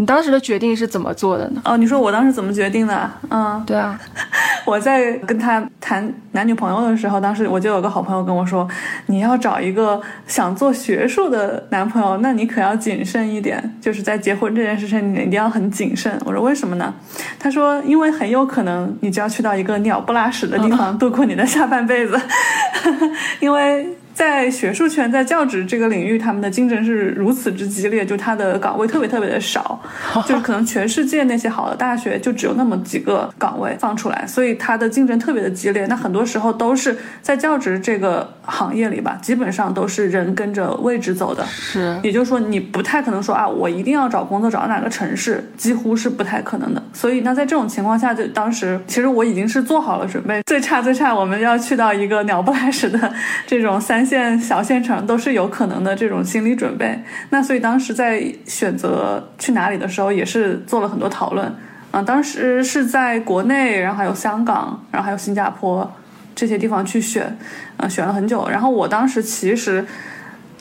[0.00, 1.60] 你当时的决定是怎么做的呢？
[1.62, 3.10] 哦，你说我当时怎么决定的？
[3.28, 4.00] 嗯，对啊，
[4.64, 8.66] 我在跟他谈男女朋友的时候，当时我就有个好朋友跟我说，
[9.08, 16.18] 你要找一个想做学术的男朋友，那你可要谨慎一点，就是在结婚这件事情你一定要很谨慎。
[16.24, 16.94] 我说为什么呢？
[17.38, 22.18] 他说因为很有可能你就要去到一个鸟不拉屎的地方度过你的下半辈子，
[23.40, 23.86] 因为。
[24.12, 29.80] 在学术圈，在教职这个领域，他们的竞争是如此之激烈，就他的岗位特别特别的少，
[30.26, 35.86] 就是可能全世界那些好的大学就只有那么几个岗位放出来，所以他的竞争特别的激烈。
[35.86, 46.82] 那很多时候都是在教职这个行业里吧，基本上都是人跟着位置走的，是，也就是说你不太可能说啊，我一定要找工作找到哪个城市，几乎是不太可能的。
[46.92, 53.12] 所以那在这种情况下，就当时其实我已经是做好了准备，最差最差我们要去到一个鸟不拉屎的
[53.46, 53.99] 这种三。
[54.04, 61.54] 县小县城都是有可能的这种心理准备，那所以当时在选择去哪里的时候，也是做了很多讨论
[61.90, 62.02] 啊。
[62.02, 65.90] 当时是在国内，然后还有香港，然后还有新加坡
[66.34, 67.36] 这些地方去选，
[67.76, 68.48] 啊，选了很久。
[68.48, 69.84] 然后我当时其实。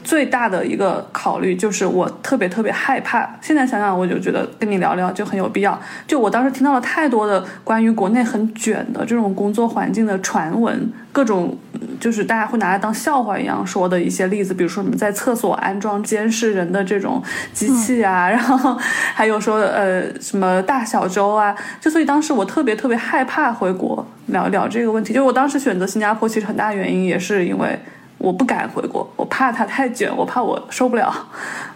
[0.04, 3.30] 最大的一个考虑就是我特别特别害怕。
[3.42, 5.80] 现在想想，我就觉得跟你聊聊就很有必要。
[6.08, 11.58] 就我当时听到了太多的关于国内很卷的这种工作环境的传闻，各种
[12.00, 17.22] 就是大家会拿来当笑话一样说的一些例子，比如说什么在厕所安装监视人的这种
[17.54, 18.76] 机器啊， 然后
[19.14, 21.56] 还有说呃什么大小周啊。
[21.80, 25.14] 就所以当时我特别特别害怕回国聊聊这个问题。
[25.14, 27.78] 就我当时选择新加坡，其实很大原因也是因为。
[28.20, 31.12] 我不敢回国，我怕它太卷，我怕我受不了。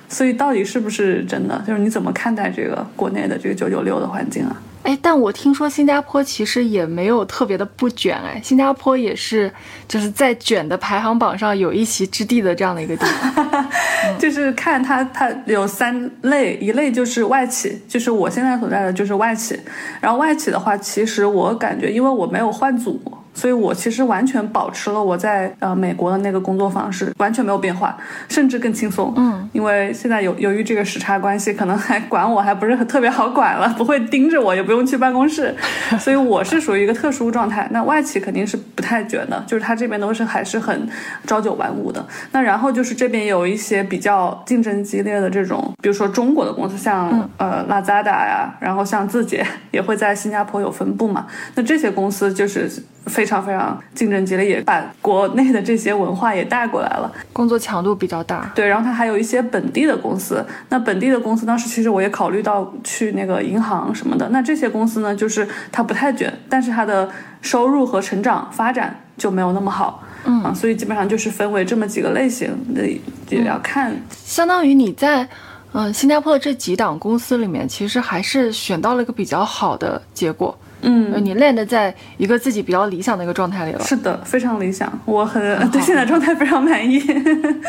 [0.08, 1.60] 所以到底是不是真的？
[1.66, 4.56] 就是你怎么看待这个国内的这个九九六的环境啊？
[4.84, 9.50] 哎，但我听说新加坡其实也没有特别的不卷哎，新加坡也是
[9.88, 13.66] 就是在卷的排行榜上有一席之地的这样的一个地方。
[14.20, 19.58] 就是看它，它有三类，一类就是外企，就是我现在所在的就是外企。
[20.02, 23.02] 然后外企的话，其实我感觉，因为我没有换组。
[23.34, 27.98] 所以我其实完全保持了我在呃美国的那个工作方式，完全没有变化，
[28.30, 29.12] 甚至更轻松。
[29.18, 35.56] 嗯，因为现在由由于这个时差关系，可能还管我还不是很特别好管了，不会盯着我，也不用去办公室，
[36.00, 37.68] 所以我是属于一个特殊状态。
[37.72, 40.88] 那外企肯定是不太卷的，就是他这边都是还是很
[41.26, 42.06] 朝九晚五的。
[42.32, 51.26] 那然后就是这边有一些比较竞争激烈的这种，比如说中国的公司，像呃 Lazada 呀，然后像字节也会在新加坡有分部嘛。
[51.56, 52.70] 那这些公司就是
[53.08, 53.23] 非。
[53.24, 58.52] 非常非常竞争激烈，也把国内的这些文化也带过来了，工作强度比较大。
[58.54, 60.46] 对，然后它还有一些本地的公司。
[60.68, 64.28] 那本地的公司当时其实我也考虑到去那个银行什么的。
[64.28, 67.10] 那这些公司呢，就是它不太卷，但是它的
[67.42, 70.04] 收入和成长发展就没有那么好。
[70.26, 72.86] 嗯啊，所以基本上就是分为这么几个类型的，
[73.30, 73.96] 也要看。
[74.12, 75.26] 相当于你在
[75.72, 80.54] 嗯新加坡的这几档公司里面，其实还是选到了一个比较好的结果。
[80.84, 83.80] 嗯，你练的在一个自己比较理想的一个状态里了。
[83.84, 85.42] 是的，非常理想，我很
[85.72, 87.00] 对现在状态非常满意。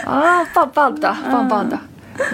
[0.04, 1.78] 啊，棒棒的，棒棒的。
[2.16, 2.26] 对，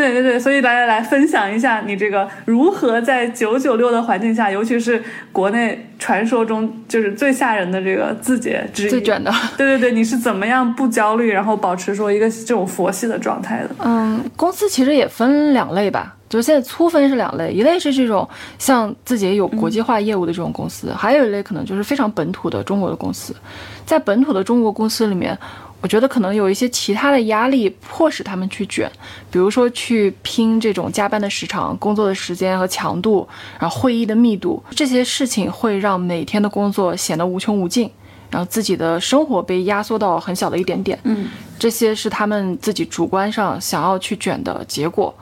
[0.00, 9.30] 对对对，所以大家来分享一下你这个如何在九九六的环境下，尤其是国内传说中就是最吓人的这个字节之一，最卷的。
[9.58, 13.70] 对对对，你是怎么样不焦虑，然后保持说一个这种佛系的状态的？
[13.80, 18.26] 嗯，公司其实也分两类吧，就是现在粗分是两类，一类是这种
[18.58, 23.36] 像自己有国际化业务的这种公司，还有一类可能就是非常本土的中国的公司，
[23.84, 25.38] 在本土的中国公司里面。
[25.80, 28.90] 我觉得可能有一些其他的压力迫使他们去卷，
[29.30, 33.26] 比如说去拼这种加班的时长、工作的时间和强度，
[33.58, 37.90] 然后会议的密度，这些事情会让每天的工作显得无穷无尽。
[38.30, 45.14] 然后自己的生活被压缩到很小的一点点，嗯，这些是他们自己主观上想要去卷的结果。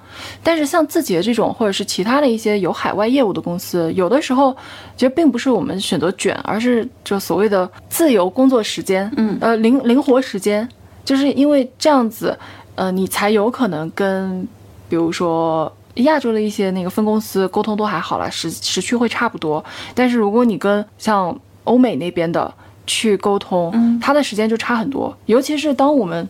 [0.43, 4.53] 但是像字节这种，或者是其他的一些有海外业务的公司，有的时候
[4.97, 10.69] 其实并不是我们选择卷，而是就所谓的自由工作时间，嗯，呃灵灵活时间，
[11.05, 12.37] 就是因为这样子，
[12.75, 14.47] 呃，你才有可能跟，
[14.89, 19.65] 比如说亚洲的一些那个分公司沟通都还好了，时时区会差不多。
[19.95, 22.53] 但是如果你跟像欧美那边的，
[22.89, 25.17] 去沟通，他的时间就差很多。
[25.27, 26.29] 尤其是当我们，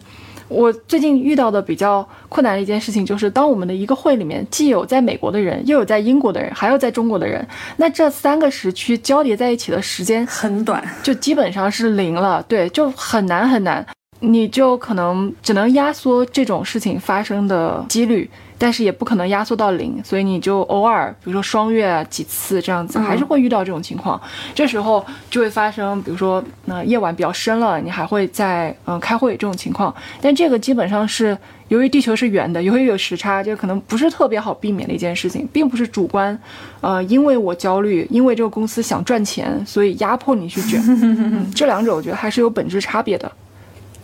[0.48, 12.44] 我最近遇到的比较困难的一件事情，就是当我们的一个会里面既有在美国的人，又有在英国的人，还有在中国的人，那这三个时区交叠在一起的时间很短，就基本上是零了。
[12.48, 13.86] 对，就很难很难，
[14.20, 18.28] 你就可能只能压缩这种事情发生的几率。
[18.60, 24.20] 但是也不可能压缩到零，所以你就偶尔，比如说双月几次这样子，还是会遇到这种情况。
[24.52, 29.94] 这时候就会发生，比如说，那夜晚比较深了，你还会在嗯开会这种情况。
[30.20, 36.36] 但这个基本上是由于地球是圆的，由于有时差，就可能不是特别好避免的一件事情，并不是主观，
[36.80, 40.82] 呃，因为我焦虑，因为这个公司想赚钱，所以压迫你去卷。
[41.54, 43.30] 这两者我觉得还是有本质差别的。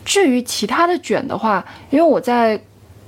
[0.04, 2.60] 至于其他的卷的话，因为我在。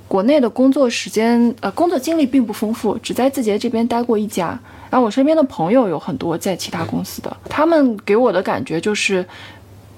[0.07, 4.57] 国内的工作时间，呃，工作经历并不丰富，只在字节这边待过一家。
[4.89, 9.25] 然后我身边的朋友有很多在其他公司的，他们给我的感觉就是，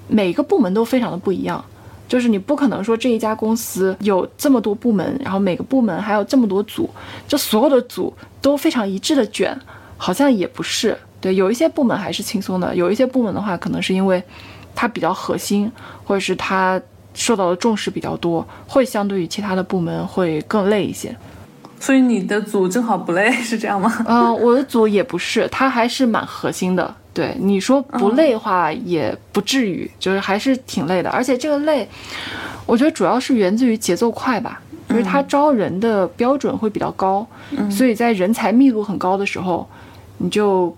[0.08, 1.64] 每个部门都非常的不一样。
[2.08, 6.90] 就是你不可能说这一家公司有这么多部门，然后每个部门还有这么多组，
[7.28, 9.56] 就所有的组都非常一致的卷，
[9.96, 10.98] 好像也不是。
[11.20, 14.20] 对，有一些部门还是轻松的，有一些部门的话，可能是因为
[14.74, 15.70] 它比较核心，
[16.04, 16.82] 或者是它。
[17.14, 21.14] 受到的重视比较多，会相对于其他的部门会更累一些。
[21.78, 24.04] 所以你的组正好不累，是这样吗？
[24.06, 26.94] 嗯，我的组也不是，它还是蛮核心的。
[27.12, 31.10] 对你说不累的话，也不至于，就是还是挺累的。
[31.10, 31.88] 而且这个累，
[32.66, 37.26] 我觉得主要是源自于节奏快吧，因为它招人的标准会比较高，
[37.70, 39.68] 所以在人才密度很高的时候，
[40.18, 40.74] 你就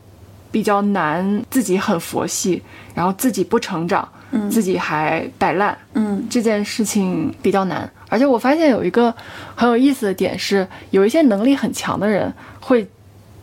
[0.50, 2.62] 比较难自己很佛系，
[2.94, 4.08] 然后自己不成长。
[4.50, 7.88] 自己还摆烂，嗯，这件事情比较难。
[8.08, 9.14] 而且我发现有一个
[9.54, 12.86] 很有意思的点是，有一些能力很强的人会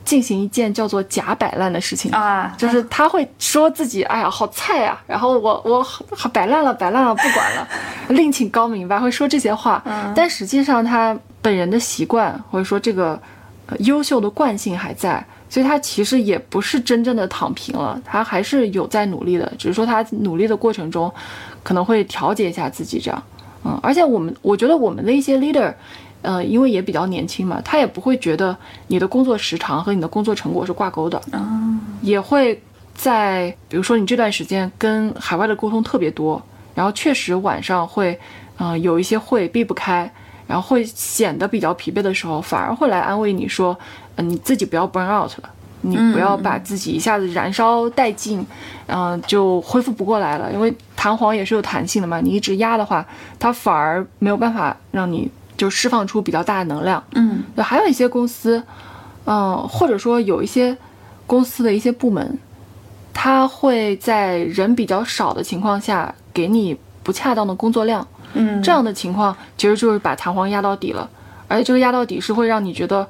[0.06, 5.86] 进行一件叫做假摆烂的事情啊，就是他会说自己哎呀好菜呀，然后我我
[6.30, 7.68] 摆烂了摆烂了不管了，
[8.10, 9.84] 另请高明吧， 会说这些话。
[10.16, 13.20] 但实际上他本人的习惯或者说这个
[13.80, 15.24] 优秀的惯性还在。
[15.50, 21.12] 所以他其实也不是真正的躺平了，他还是有在努力的，只是说他努力的过程中，
[21.64, 23.24] 可能会调节一下自己这样，
[23.66, 25.74] 嗯，而且我们我觉得我们的一些 leader，
[26.22, 28.56] 呃，因为也比较年轻嘛，他也不会觉得
[28.88, 32.62] 你的工作时长和你的工作成果是挂钩的，嗯，也会
[32.94, 36.40] 在比如说你这段时间跟海外的沟通特别多，
[36.76, 38.20] 然后确实晚上会，
[38.58, 40.12] 呃，有一些会避不开。
[40.50, 43.78] 然后会显得比较疲惫的时候，反而会来安慰你说
[44.20, 45.50] ：“呃，你自己不要 burn out 了，
[45.82, 48.46] 你不要把自己一下子燃烧殆尽，
[48.88, 50.52] 嗯，就恢复不过来了。
[50.52, 53.06] 因为弹簧也是有弹性的嘛，你一直压的话，
[53.40, 57.02] 它反而没有办法让你就释放出比较大的能量。
[57.16, 58.62] 嗯，还有一些公司，
[59.26, 60.76] 嗯，或者说有一些
[61.26, 62.38] 公司的一些部门，
[63.14, 71.10] 他会在人比较少的情况下给你不恰当的工作量。”嗯，这样的情况其实就是把弹簧压到底了，
[71.48, 73.08] 而且这个压到底是会让你觉得，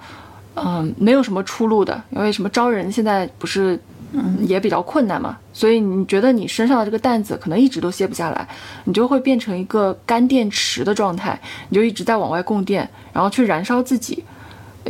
[0.56, 3.80] 嗯，没有什么出路的，因为什么招人现在不是，
[4.12, 8.48] 嗯，也比较困难嘛，所以你觉得你身上的这个担子可能一直都卸不下来，
[8.84, 14.24] 你就会变成一个干电池的状态，你就一直在往外供电，然后去燃烧自己，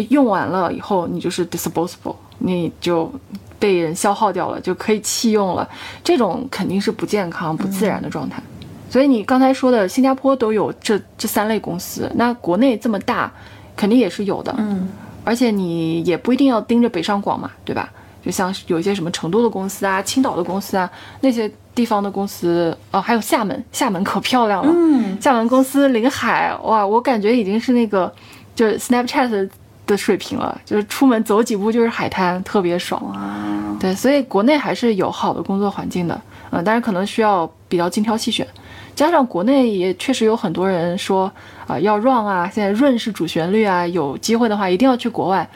[0.10, 3.12] 用完了以后你就是 disposable，你就
[3.60, 5.67] 被人消耗掉了，就可以弃用了，
[6.04, 8.41] 这种肯定是不健康、不自然的状态。
[8.89, 13.32] 所以你刚才说的新加坡都有这这三类公司，那国内这么大，
[13.76, 14.56] 肯定也是有的。
[14.58, 14.89] 嗯，
[15.24, 17.90] 而且你也不一定要盯着北上广嘛，对吧？
[18.24, 20.90] 就像有一些什么成都的公司啊、青岛的公司啊，
[21.22, 24.72] 那些地方的公司，哦，还有厦门，厦门可漂亮了。
[24.76, 28.14] 嗯，厦门公司临海，哇，我感觉已经是那个。
[28.56, 29.50] 就是 Snapchat
[29.88, 33.02] 的水平了，就是出门走几步就是海滩，特别爽。
[33.06, 33.40] 哇，
[33.80, 38.46] 对，所以国内还是有好的工作环境的，嗯，但是可能需要比较精挑细选，
[38.94, 41.32] 加上国内也确实有很多人说
[41.70, 45.48] 啊、要 run 啊，现在 run 是主旋律啊，有机会的话一定要去国外，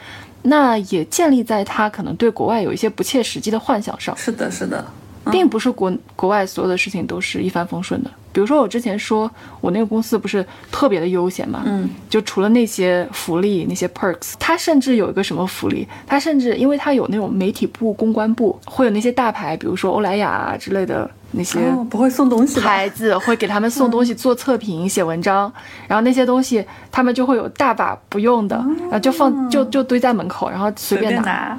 [0.42, 4.84] 那也建立在他可能对国外有一些不切实际的幻想上，是的，是的，
[5.32, 8.10] 并不是国国外所有的事情都是一帆风顺的。
[8.34, 9.30] 比如说我之前说
[9.60, 22.66] 我那个公司不是特别的悠闲嘛，嗯，就除了那些福利、那些 perks，它甚至有一个什么福利，它甚至因为它有那种媒体部、公关部，会有那些大牌，比如说欧莱雅啊之类的那些哦，不会送东西吧？
[22.66, 25.52] 牌子，会给他们送东西、做测评、写文章，
[25.86, 31.56] 然后那些东西他们就会有大把不用的，然后就放就就堆在门口，然后随随便便拿。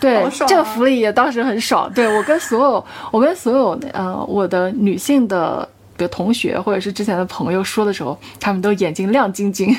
[0.00, 1.88] 对， 啊这个福利也当时很爽。
[1.94, 5.68] 对我跟所有我跟所有呃我的女性的。
[6.00, 9.72] 的同学或者是之前的朋友说的时候，他们都眼睛亮晶晶，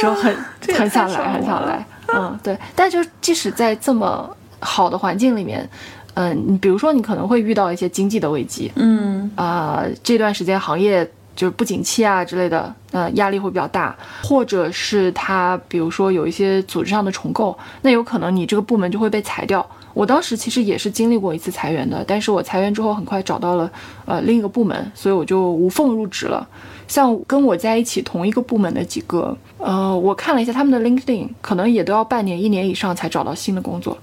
[0.00, 0.34] 说很
[0.76, 1.84] 很想来，很想来。
[2.14, 2.56] 嗯，对。
[2.76, 4.28] 但就即使在这么
[4.60, 5.68] 好的环境里面，
[6.14, 11.04] 嗯、你比如说你可能会遇到一些经济的危机，嗯，啊、这段时间行业
[11.34, 19.66] 就是不景气啊之类的，呃，压力会比较大，或者是他比如说有一些组织上的重构，那有可能你这个部门就会被裁掉。
[19.94, 23.70] 我当时其实也是经历过一次裁员的，但是我裁员之后很快找到了
[24.06, 26.46] 呃另一个部门，所以我就无缝入职了。
[26.88, 33.96] 像跟我在一起同一个部门的几个，呃，我看了一下他们的 LinkedIn，可能也都要半年、一年以上才找到新的工作。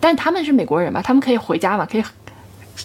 [0.00, 2.04] 但他们是美国人嘛，他们可以回家嘛，可以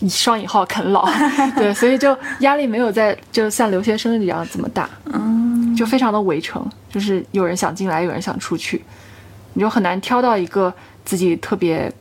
[0.08, 1.06] 双引号啃老，
[1.58, 8.82] 对，所以就压力没有在就像留学生一样这么大，嗯，就非常的围城，就是有人想进来，有人想出去，
[9.54, 11.92] 你就很难挑到一个自己特别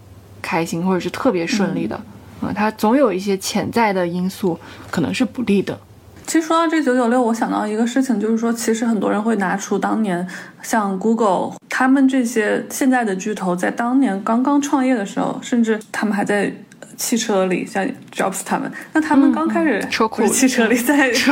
[0.48, 1.94] 开心或者是特别顺利的，
[2.40, 4.58] 啊、它总有一些潜在的因素
[4.90, 5.78] 可能是不利的，
[6.26, 10.26] 其实说到这九九六，我想到一个事情，就是说，其实很多人会拿出当年
[10.62, 16.50] 像 Google 他们这些现在的巨头，在当年刚刚创业的时候，甚至他们还在
[16.96, 21.30] 汽车里，像 Jobs 他们，那他们刚开始、嗯车库汽车里， 在车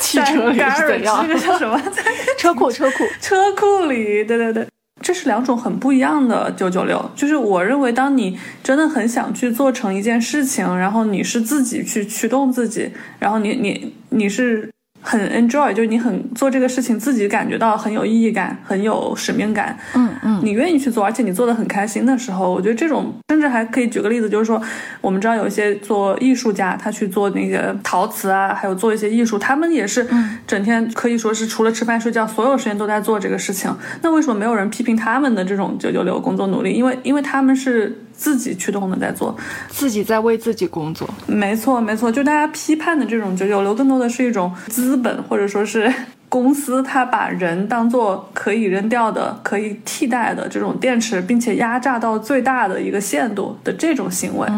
[0.00, 1.24] 汽车里是怎样？
[1.28, 1.80] 那个叫什么？
[1.94, 2.02] 在
[2.36, 4.66] 车库车库，车库里，对对对，
[5.06, 7.00] 这是两种很不一样的九九六。
[7.14, 12.90] 就是我认为，当你真的很想去做成一件事情，然后你是自己去驱动自己，
[13.20, 14.68] 然后你你你是
[15.08, 24.60] 很 enjoy，就是你很做这个事情，自己感觉到很有意义感，很有使命感，嗯嗯，你愿意去做，而且你做的很开心的时候，我觉得这种甚至还可以举个例子，就是说，
[25.00, 30.04] 我们知道有一些做艺术家，他去做那个陶瓷啊，还有做一些艺术，他们也是
[30.44, 33.72] 整天可以说是除了吃饭睡觉，所有时间都在做这个事情。
[34.02, 36.72] 那为什么没有人批评他们的这种九九六工作努力？
[36.72, 39.36] 因为因为他们是自己驱动的在做。
[39.68, 45.92] 自己在为自己工作，没错，没错，就大家批判的这种九九六，更多的是一种资本或者说是
[46.28, 54.48] 公司，它把人当做可以扔掉的、可以替代的这种电池，并且压榨到最大的一个限度的这种行为。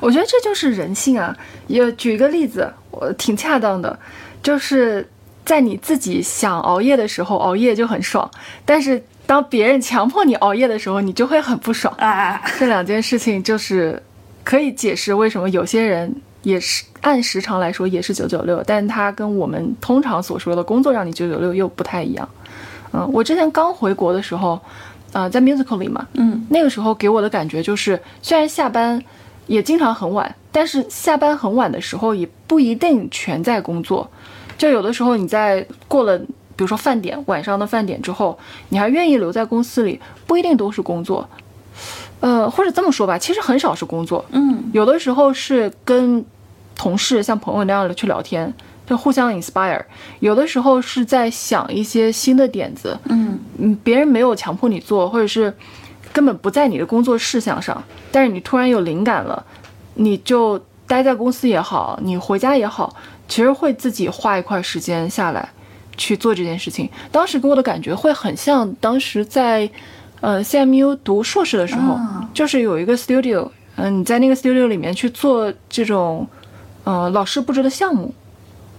[0.00, 1.36] 我觉得这就是人性啊。
[1.66, 3.98] 也举一个例子，我挺恰当的，
[4.42, 5.08] 就是
[5.44, 8.28] 在你自己想熬夜的时候，熬夜就很爽；
[8.64, 11.92] 但是当别人强迫你熬夜的时候，你就会很不爽。
[11.98, 14.00] 啊，这两件事情就是
[14.44, 22.28] 可以解释为什么有些人也是按时长来说也是九九六，但他跟我们通常所说的工作让你九九六又不太一样。
[22.92, 24.60] 嗯，我之前刚回国的时候，
[25.12, 29.02] 呃，在 musical 里嘛，嗯，那个时候给我的感觉就是，虽然下班
[29.48, 34.08] 也经常很晚，但是下班很晚的时候也不一定全在工作，
[34.56, 36.20] 就有的时候你在过了。
[36.56, 38.36] 比如说饭点，晚上的饭点之后，
[38.70, 41.28] 你还愿意留在公司里，不一定都是工作，
[42.20, 46.24] 呃，或者这么说吧，其实很少是工作，嗯，有的时候是跟
[46.74, 48.52] 同事像朋友那样的去聊天，
[48.86, 49.80] 就互相 inspire；
[50.20, 53.38] 有的时候是在想一些新的点子，嗯。
[53.58, 55.50] 嗯，别人没有强迫你做，或者是
[56.12, 57.82] 根本不在你的工作事项上，
[58.12, 59.42] 但是你突然有灵感了，
[59.94, 62.94] 你就待在公司也好，你回家也好，
[63.26, 65.48] 其实会自己花一块时间下来
[65.96, 66.88] 去做这件事情。
[67.10, 69.68] 当时给我的感觉会很像当时在
[70.20, 76.26] 呃 CMU 读硕士的时候，啊就是有一个 studio，嗯、你在那个 studio 里面去做这种
[76.84, 78.12] 呃老师布置的项目，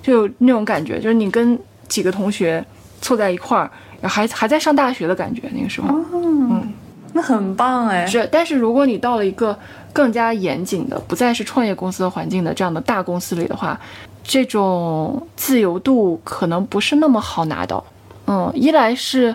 [0.02, 1.58] 就有那种感觉，就是你跟
[1.88, 2.66] 几个同学
[3.02, 3.70] 凑在一块儿，
[4.02, 5.44] 然后还还在上大学的感觉。
[5.54, 6.74] 那个时候，嗯
[7.14, 9.58] 那很棒哎，是，但是如果你到了一个
[9.92, 13.80] 更加严谨的，不再是创业公司的环境的这样的大公司里的话，
[14.28, 17.82] 这种自由度可能不是那么好拿到。
[18.26, 19.34] 嗯，一来是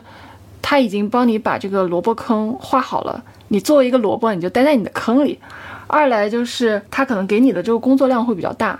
[0.61, 5.39] 他已经帮你把这个萝卜坑画好了，你作为一个萝卜，你就待在你的坑里；
[5.87, 8.79] 二来就是他可能给你的这个工作量会比较大，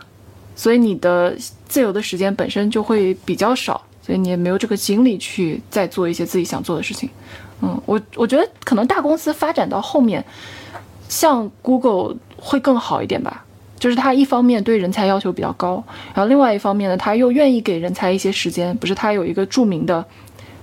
[0.55, 1.35] 所以你的
[1.67, 3.81] 自由的时间本身就会比较少。
[4.05, 7.09] 所以你也没有这个精力去再做一些自己想做的事情。
[7.63, 10.23] 嗯，我我觉得可能大公司发展到后面，
[11.09, 13.45] 像 Google 会更好一点吧。
[13.83, 15.83] 就是它一方面对人才要求比较高，
[16.15, 18.77] 然后另外一方面呢，他又愿意给人才一些时间。
[18.77, 20.05] 不是他有一个著名的，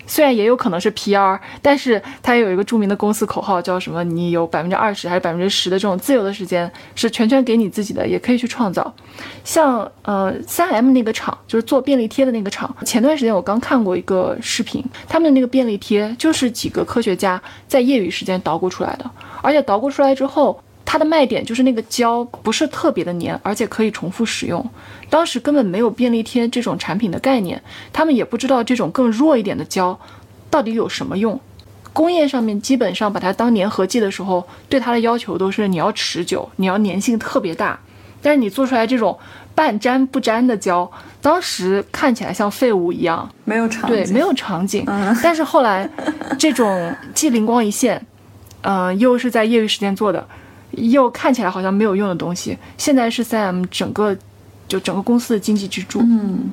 [0.08, 4.02] 虽然也有可能是 PR，但是他也有一个著名的公司口号，叫什么？
[4.06, 8.94] 你有百分之二十还是百分之十的这种自由的时间，是全权给你自己的，也可以去创造。
[9.44, 19.12] 像呃三 M 那个厂，就是做便利贴的那个厂，前段时间我刚看过一个视频，他们的那个便利贴就是几个科学家在业余时间捣鼓出来的，
[19.42, 20.58] 而且捣鼓出来之后。
[20.92, 24.68] 它的卖点就是那个胶不是特别的粘，而且可以重复使用。
[25.08, 27.62] 当时根本没有便利贴这种产品的概念，
[27.94, 30.00] 他们也不知道这种更弱一点的胶
[30.50, 31.40] 到底有什么用。
[31.94, 37.80] 工业上面基本上把它当粘合剂的时候，对它的要求都是你要持久，你要粘性特别大。
[38.20, 39.16] 但是你做出来这种
[39.54, 44.84] 半粘不粘的胶，当时看起来像废物一样，没有场对，没有场景。
[45.22, 45.88] 但是后来
[46.40, 48.04] 这种既灵光一现，
[48.62, 50.28] 嗯，又是在业余时间做的。
[50.72, 54.16] 又看起来好像没有用的东西，现在是 3M 整个
[54.68, 56.00] 就整个公司的经济支柱。
[56.02, 56.52] 嗯，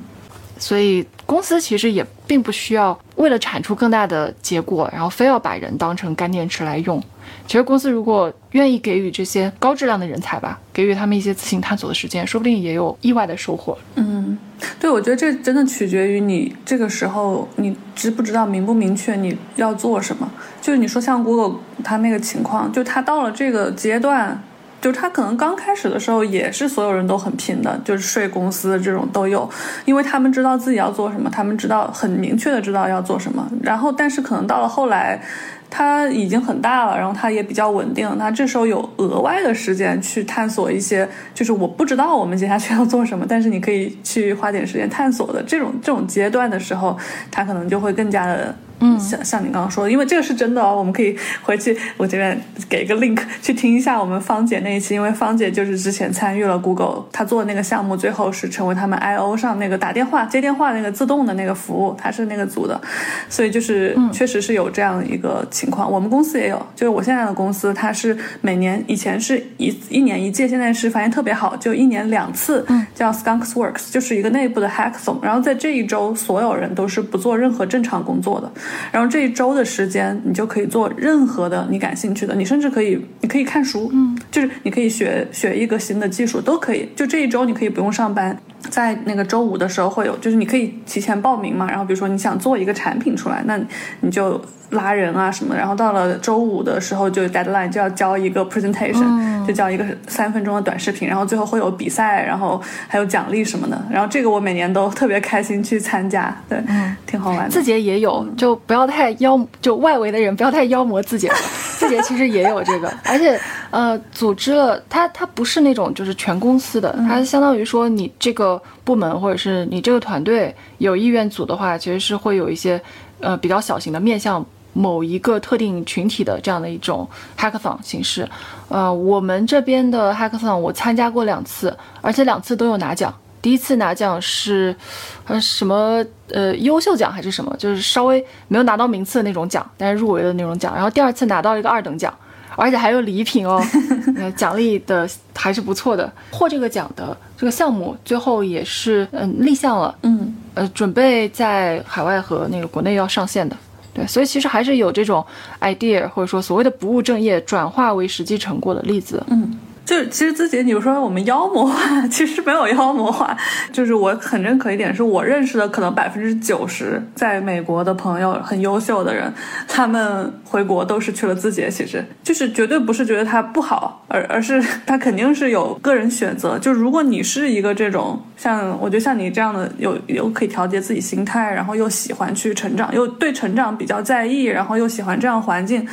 [0.59, 7.03] 所以公司其实也并不需要为了产出更大的结果，然后非要把人当成干电池来用。
[7.47, 13.77] 其实公司如果愿意给予这些高质量的人才吧，给予他们一些自行探索的时间，说不定也有意外的收获。
[13.95, 14.37] 嗯，
[14.81, 20.29] 对，我觉得这真的取决于你这个时候你知不知道明不明确你要做什么。
[20.61, 24.43] 就是你说像 Google 它那个情况，就它到了这个阶段，
[24.81, 29.49] 就它可能刚开始的时候也是所有人都很拼的，就是税公司这种都有，
[29.85, 33.49] 因为他们知道自己要做什么，他们知道很明确的知道要做什么。
[33.63, 35.23] 然后，但是可能到了后来。
[35.71, 38.11] 他已经很大了，然后他也比较稳定。
[38.19, 46.97] 那这时候有额外的时间去探索一些，就是我不知道我们接下去要做什么，但是你可以去花点时间探索的这种这种阶段的时候，
[47.31, 48.55] 他可能就会更加的。
[48.81, 62.81] 嗯，像像你刚刚说的，因为这个是真的哦，我们可以回去我这边给一个 link 去听一下我们芳姐那一期，因为芳姐就是之前参与了 Google，她做的那个项目，最后是成为他们 I O 上那个打电话接电话那个自动的那个服务，她是那个组的，
[63.29, 65.91] 所以就是确实是有这样一个情况。
[65.91, 78.51] 我们公司也有，就是我现在的公司，它是每年以前是一一年一届，现在是发现特别好，就一年两次，叫 Skunks Works，就是一个内部的 Hackathon，然后在这一周，所有人都是不做任何正常工作的。
[78.93, 86.89] 然后这一周的时间，你就可以做任何的你感兴趣的，你甚至可以，你可以看书，嗯，就是你可以学学一个新的技术都可以。
[86.95, 91.69] 就这一周你可以不用上班，在那个周五的时候会有，就是你可以提前报名嘛。
[91.69, 93.59] 然后比如说你想做一个产品出来，那
[94.01, 94.41] 你就。
[94.71, 103.81] 拉人啊什么，然后到了周五的时候就 deadline 就要交一个 presentation，就交一个三分钟的短视频，然后最后会有比赛，然后还有奖励什么的。
[103.89, 106.61] 然后这个我每年都特别开心去参加，对，
[107.07, 107.49] 挺好玩的。
[107.49, 111.31] 字节也有，就不要太妖，就外围的人不要太妖魔字节。
[111.79, 113.39] 字节其实也有这个，而且
[113.71, 118.46] 呃，组织了它，它不是那种就是全公司的，它相当于说你这个
[118.85, 122.81] 部门或者是你这个团队有意愿组的话，其实是会有一些
[123.21, 124.45] 呃比较小型的面向。
[124.79, 128.29] 某一个特定群体的这样的一种 hackathon 形式，
[128.69, 133.11] 呃，我们这边的 hackathon 我参加过两次，而且两次都有拿奖。
[133.41, 134.77] 第一次拿奖是，
[135.25, 140.75] 呃，什么呃优秀奖还是什么，就是稍微没有拿到名次的那种奖，但是入围的那种奖。
[140.75, 142.13] 然后第二次拿到一个二等奖，
[142.57, 143.63] 而且还有礼品哦，
[144.37, 146.11] 奖励的还是不错的。
[146.33, 153.57] 获这个奖的这个项目最后也是嗯立项了，嗯，呃，准备在海外和那个国内要上线的。
[153.95, 155.25] 对，所以其实还是有这种
[155.61, 159.23] idea，或者说所谓的不务正业转化为实际成果的例子。
[159.29, 159.59] 嗯。
[159.87, 163.35] 就其实自己，你说我们妖魔化，其实没有妖魔化。
[163.73, 169.33] 就是我很认可一点，是我认识的可能百分之九十在美国的朋友，很优秀的人，
[169.69, 171.71] 他们回国都是去了字节。
[171.71, 176.59] 其实就是绝对不是觉得他不好，而而是他肯定是有个人选择。
[176.59, 185.87] 就如果你是一个这种像，我觉得像你这样的，有有可以调节自己心态，然后又喜欢去成长，又对成长比较在意，然后又喜欢这样环境，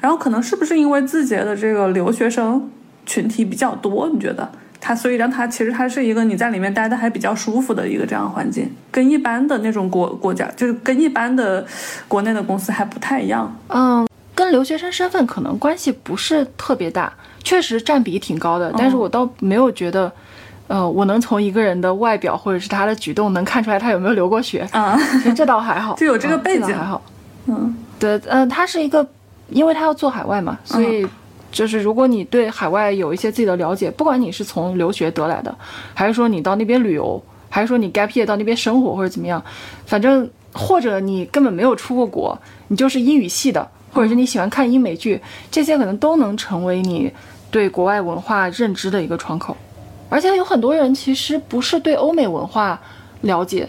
[0.00, 2.70] 然后可能是不是因为字节的这个留学生？
[3.06, 4.48] 群体比较多，你觉得
[4.80, 11.66] 它，所以让它其实它是一个你在里面待的还比较舒服的一个这样环境，跟一般的那种国国家，就是跟一般的
[12.08, 13.54] 国内的公司还不太一样。
[13.68, 17.12] 嗯，跟留学生身份可能关系不是特别大，
[17.44, 20.10] 确实占比挺高的，但是我倒没有觉得，
[20.68, 24.98] 呃，我能从一个人的外表或者是他的举动能看出来他有没有留过学啊，
[25.36, 27.02] 这倒还好， 就有这个背景还好。
[27.46, 29.06] 嗯，对，嗯，他是一个，
[29.48, 31.06] 因为他要做海外嘛，所以。
[31.50, 35.54] 就是如果你对海外有一些自己的了解，不管你是从留学得来的，
[35.94, 39.42] 还是说你到那边旅游，还是说你 gap year 到那边生活或者怎么样？
[39.86, 42.38] 反正或者你根本没有出过国，
[42.68, 45.20] 你就是英语系的，或者是你喜欢看英美剧，
[45.50, 47.12] 这些可能都能成为你
[47.50, 49.56] 对国外文化认知的一个窗口。
[50.08, 52.80] 而且有很多人其实不是对欧美文化
[53.20, 53.68] 了解，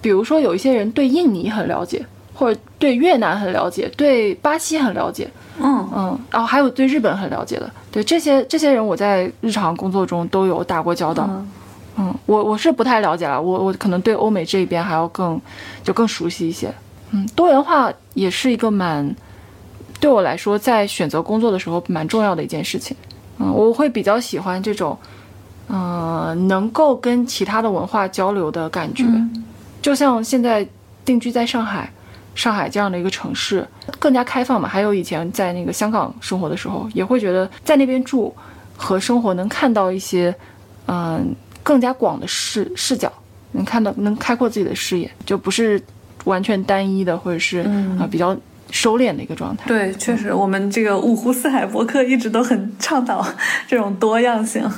[0.00, 2.04] 比如说有一些人对印尼很了解，
[2.34, 5.28] 或者对越南很了解，对巴西很了解，
[5.60, 11.26] 嗯嗯，然后还有对日本很了解的，对这些这些人我在日常工作中都有打过交道。
[11.28, 11.50] 嗯
[12.00, 15.40] 嗯，我我是不太了解了，我我可能对欧美这边还要更
[15.82, 16.72] 就更熟悉一些。
[17.10, 19.12] 嗯，多元化也是一个蛮
[19.98, 22.96] 对我来说在选择工作的时候蛮重要的一件事情。
[23.38, 24.96] 嗯，我会比较喜欢这种，
[25.68, 29.04] 嗯、能够跟其他的文化交流的感觉。
[29.82, 30.64] 就像现在
[31.04, 31.90] 定居在上海，
[32.38, 33.66] 上海这样的一个城市
[33.98, 34.68] 更加开放嘛。
[34.68, 38.32] 还有以前在那个香港生活的时候，也会觉得在那边住
[38.76, 40.32] 和生活能看到一些，
[40.86, 41.34] 嗯、
[41.64, 43.12] 更加广的视视角，
[43.52, 45.82] 能看到能开阔自己的视野，就不是
[46.24, 48.36] 完全单一的，或者是啊、呃比较
[48.70, 49.66] 收敛的一个状态。
[49.66, 53.26] 对，确实，我们这个五湖四海博客一直都很倡导
[53.66, 54.68] 这种多样性。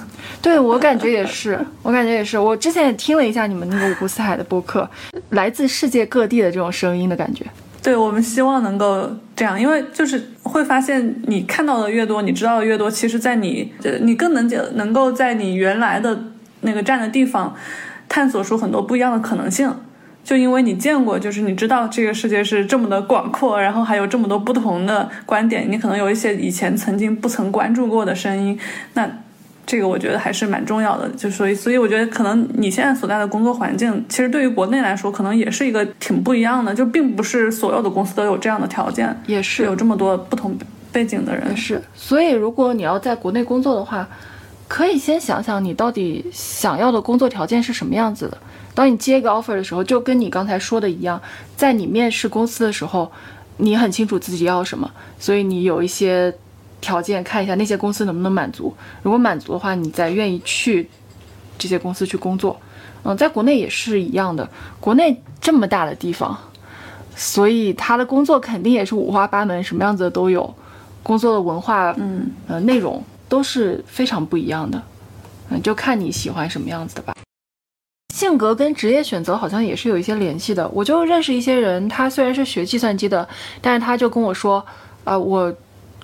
[0.41, 2.39] 对我感觉也是， 我感觉也是。
[2.39, 4.89] 我之前也听了一下你们那个五湖四海的播客，
[5.31, 7.45] 来自世界各地的这种声音的感觉。
[7.83, 16.25] 对我们希望能够这样，因为就是会发现你看到的越多，你知道的越多，其实，在你呃，你更能解能够在你原来的
[16.61, 17.55] 那个站的地方，
[18.07, 19.75] 探索出很多不一样的可能性。
[20.23, 28.59] 就因为你见过，就是你知道这个世界是这么的广阔，然后还有这么多不同的观点，你可能有一些以前曾经不曾关注过的声音，
[28.95, 29.11] 那
[29.67, 31.09] 这个我觉得还是蛮重要的。
[31.11, 40.57] 就所以，所以我觉得可能你现在所在的工作环境，其实对于国内来说，可能也是一个挺不一样的，就并不是所有的公司都有这样的条件，也是有这么多不同
[40.93, 41.57] 背景的人。
[41.57, 44.09] 是，所以如果你要在国内工作的话，
[44.69, 48.39] 可以先想想你到底想要的工作条件是什么样子的。
[48.81, 51.21] 当你接一个 offer 的时候，就跟你刚才说的一样，
[51.55, 53.13] 在你面试公司的时候，
[53.59, 56.35] 你很清楚自己要什么，所以你有一些
[56.81, 58.75] 条件看一下那些公司能不能满足。
[59.03, 60.89] 如果满足的话，你再愿意去
[61.59, 62.59] 这些公司去工作。
[63.03, 64.49] 嗯，在国内也是一样的，
[64.81, 66.39] 国内这么大的地方，
[67.15, 70.55] 所以他的工作肯定也是五花八门，什么样子的都有。
[71.03, 74.83] 工作的文化，嗯，呃，内容都是非常不一样的，
[75.51, 77.15] 嗯，就看你喜欢什么样子的吧。
[78.21, 80.69] 性格跟职业选择好像也是有一些联系的。
[80.75, 83.27] 我就认识一些人，他虽然是学计算机的，
[83.63, 84.63] 但是他就跟我说，
[85.05, 85.51] 啊、我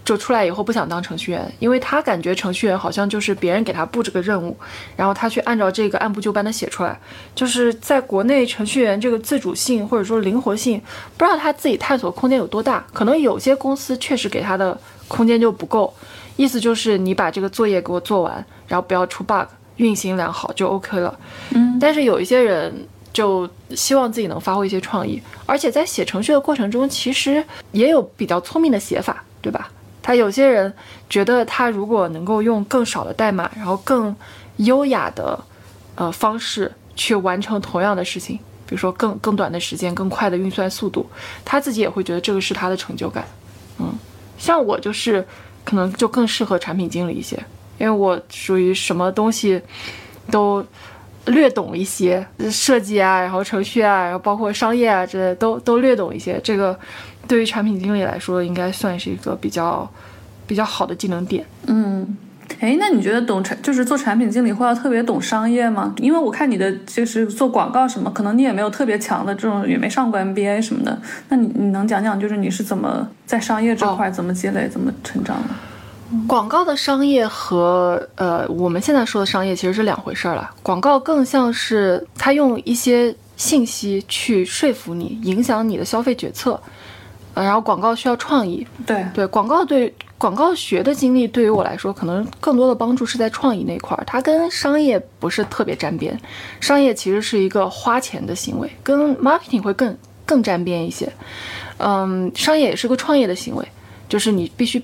[0.03, 4.57] 就出来以后不想当程序员，因为他感觉程序员好像就是别人给他布置个任务，
[4.97, 6.99] 然后他去按照这个按部就班的写出来。
[7.35, 10.81] 就是在国内，程序员这个自主性或者说灵活性，
[11.19, 12.83] 不知道他自己探索空间有多大。
[12.95, 15.93] 可能有些公司确实给他的空间就不够，
[16.37, 19.45] 意思就是你把这个作业给我做完，然后不要出 bug，
[19.77, 21.19] 运行良好就 OK 了。
[21.51, 29.71] 嗯，但是有一些人就希望自己能发挥一些创意，而且在写程序的过程中，其实也有比较聪明的写法，对吧？
[30.03, 30.73] 他有些人
[31.11, 34.15] 觉得他如果能够用更少的代码，然后更
[34.59, 35.39] 优雅的
[35.97, 41.05] 呃方式去完成同样的事情，比如说更更短的时间、更快的运算速度，
[41.45, 43.27] 他自己也会觉得这个是他的成就感。
[43.79, 43.93] 嗯，
[44.39, 45.27] 像我就是
[45.65, 47.37] 可能就更适合产品经理一些，
[47.79, 49.61] 因为我属于什么东西
[50.31, 50.65] 都
[51.27, 56.41] 略懂一些，设计啊，然后程序啊，然后包括商业啊之类的都都略懂一些。
[56.43, 56.79] 这个
[57.27, 59.91] 对于产品经理来说，应该算是一个比较
[60.47, 61.45] 比较好的技能点。
[61.67, 62.17] 嗯，
[62.61, 65.93] 哎，那你觉得懂产就是做产品经理会要特别懂商业吗？
[65.99, 70.97] 因为我看你的就是做广告什么，可能你也没有特别强的这种，也没上过 MBA 什么的。
[71.29, 75.55] 那你你能讲讲，就是你是怎么在商业这块怎么积累、怎么成长的？
[76.29, 80.51] 广告的商业和呃我们现在说的商业其实是两回事儿了。
[80.63, 86.61] 广告更像是它用一些信息去说服你，影响你的消费决策。
[87.35, 96.19] 呃，然后广告需要创意，对，对广告对广告学的经历对于我来说，可能更多的帮助是在创意那块儿，它跟商业不是特别沾边。
[96.61, 99.95] 商业其实是一个花钱的行为，跟 marketing 会更
[100.25, 101.13] 更沾边一些。
[101.77, 103.69] 嗯，商业也是个创业的行为，
[104.09, 104.83] 就是你必须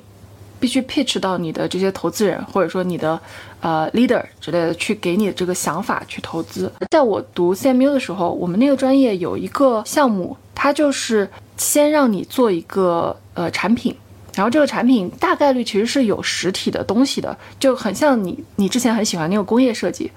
[0.62, 3.20] 必须 pitch 到你的这些投资人，或者说你的
[3.60, 6.70] 呃 leader 之类的，去给你这个想法去投资。
[6.88, 13.92] 在我读 CMU 的时候，我们那个专业有一个项目，它就是先让你做一个呃产品。
[14.36, 20.10] 然后这个产品大概率其实是有实体的东西的，就很像你你之前很喜欢那个工业设计，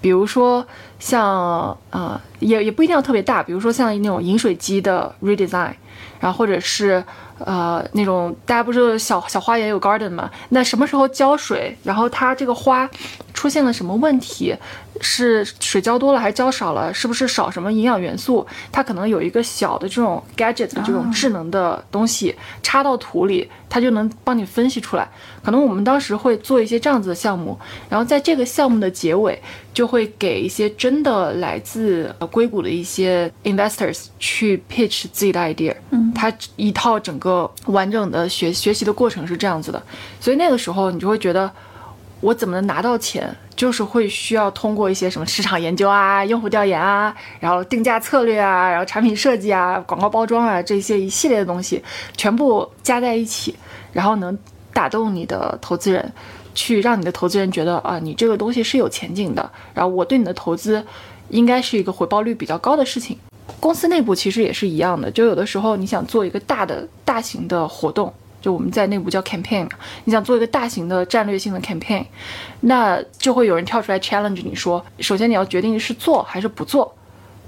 [0.00, 0.66] 比如说
[0.98, 5.72] 像呃也也不一定要特别大，比如说像那种饮水机的 redesign，
[6.18, 7.02] 然后或者是
[7.46, 12.88] 呃那种大家不是小小花园有 garden 嘛，那什么时候浇水，然后它这个花
[13.34, 14.54] 出现了什么问题，
[15.00, 18.46] 是水浇多了还是浇少了，是不是少什么营养元素？
[18.70, 25.08] 它可能有一个小的这种 gadget 的这种智能的东西插到土里，它就能帮你分析出来。
[25.42, 29.40] 可能我们当时会做一些这样子的项目，然后在这个项目的结尾，
[29.74, 35.74] 就会给一些真的来自硅谷的一些 investors 去 pitch 自己的 idea。
[35.90, 39.82] 嗯，它一套整个完整的学学习的过程是这样子的，
[40.20, 41.50] 所以那个时候你就会觉得。
[42.22, 43.28] 我怎么能拿到钱？
[43.56, 51.82] 就是会需要通过一些什么市场研究啊、用户调研啊，然后定价策略啊，然后产品设计啊、广告包装啊这些一系列的东西，
[52.16, 53.56] 全部加在一起，
[53.92, 54.38] 然后能
[54.72, 56.12] 打动你的投资人，
[56.54, 60.84] 去让你的投资人觉得啊，你这个东西是有前景的，然后我对你的投资
[61.28, 63.18] 应该是一个回报率比较高的事情。
[63.60, 68.12] 公司内部其实也是一样的，就有的时候你想做一个大的、大型的活动。
[68.40, 69.68] 就我们在内部叫 campaign，
[70.02, 72.04] 你想做一个大型的战略性的 campaign，
[72.62, 76.92] 那就会有人跳出来 challenge 你说，首先你要决定是做还是不做，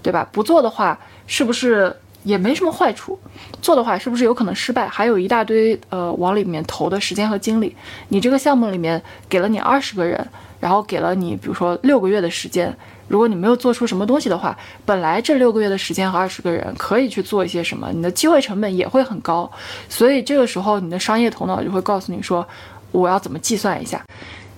[0.05, 0.29] 对吧？
[0.31, 0.97] 不做的话，
[1.27, 3.19] 是不是也没什么坏处？
[3.63, 4.89] 做的话，是不是有可能失败？
[4.89, 7.75] 还有一大堆呃往里面投的时间和精力。
[8.09, 10.27] 你这个项目里面给了你二十个人，
[10.59, 12.77] 然后给了你比如说六个月的时间。
[13.07, 14.57] 如果你没有做出什么东西的话，
[14.87, 19.49] 本来这六个月的时间和二十个人可以去做一些什么，你的机会成本也会很高，
[19.91, 22.47] 所以这个时候你的商业头脑就会告诉你说，
[22.93, 24.03] 我要怎么计算一下，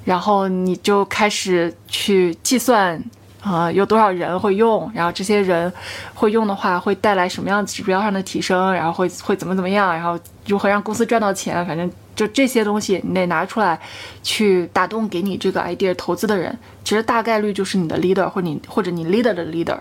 [0.04, 3.02] 然后你就开始去计算。
[3.42, 4.90] 啊，有多少人会用？
[4.92, 5.72] 然后这些人
[6.14, 8.74] 会用的话，会带来什么样指标上的提升？
[8.74, 9.94] 然后会会怎么怎么样？
[9.94, 11.64] 然后如何让公司赚到钱？
[11.64, 13.78] 反正就这些东西，你得拿出来
[14.24, 16.58] 去打动给你这个 idea 投资的人。
[16.82, 19.78] 其实大概率就是你的 leader 或你或者你 leader 的 leader。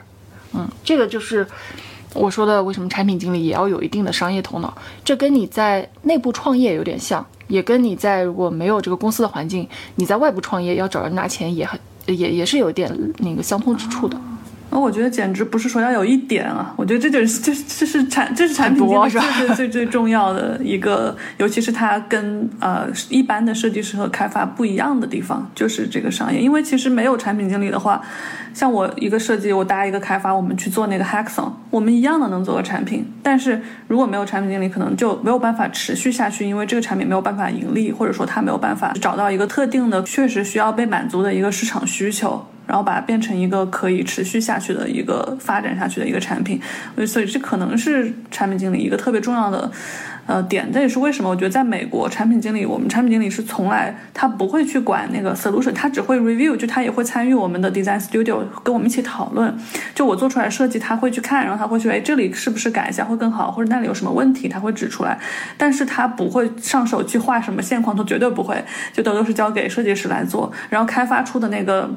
[0.54, 1.48] 嗯，这个就是
[2.14, 4.72] 我说的，为什么产品经理也要有一定的商业头脑？
[5.04, 11.80] 这跟你在内部创业有点像，也跟你在如果没有这个公司的环境，你在外部创业要找人拿钱也很。
[12.08, 14.20] 也也是有点那个相通之处的，
[14.76, 28.02] 那我觉得简直不是说要有一点啊，我觉得这就是这这是产这是产品经理最最最最重要的一个，尤其是它跟呃一般的设计师和开发不一样的地方，就是这个商业，因为其实没有产品经理的话。
[28.54, 33.06] 像我一个设计，我搭一个开发，我们去做那个 hackathon，我们一样的能做个产品。
[33.22, 46.60] 但是如果没有产品经理，可能就没有办法持续下去，因为这个产品没有办法盈利，或者说它没有办法找到一个特定的、确实需要被满足的一个市场需求，然后把它变成一个可以持续下去的一个发展下去的一个产品。
[47.08, 49.72] 所以这可能是产品经理一个特别重要的。
[50.28, 59.56] 呃，点这也是为什么我觉得在美国产品经理，我们产品经理是从来他不会去管那个 solution，他只会 review，就他也会参与我们的 design studio，跟我们一起讨论。
[59.94, 65.20] 就我做出来设计，他会去看，然后他会去，哎，这里是不是改一下会更好，或者那里有什么问题，他会指出来。
[65.58, 68.60] 但是他不会上手去画什么线框，他绝对不会，
[68.92, 70.52] 就都都是交给设计师来做。
[70.72, 71.88] 然后开发出的那个。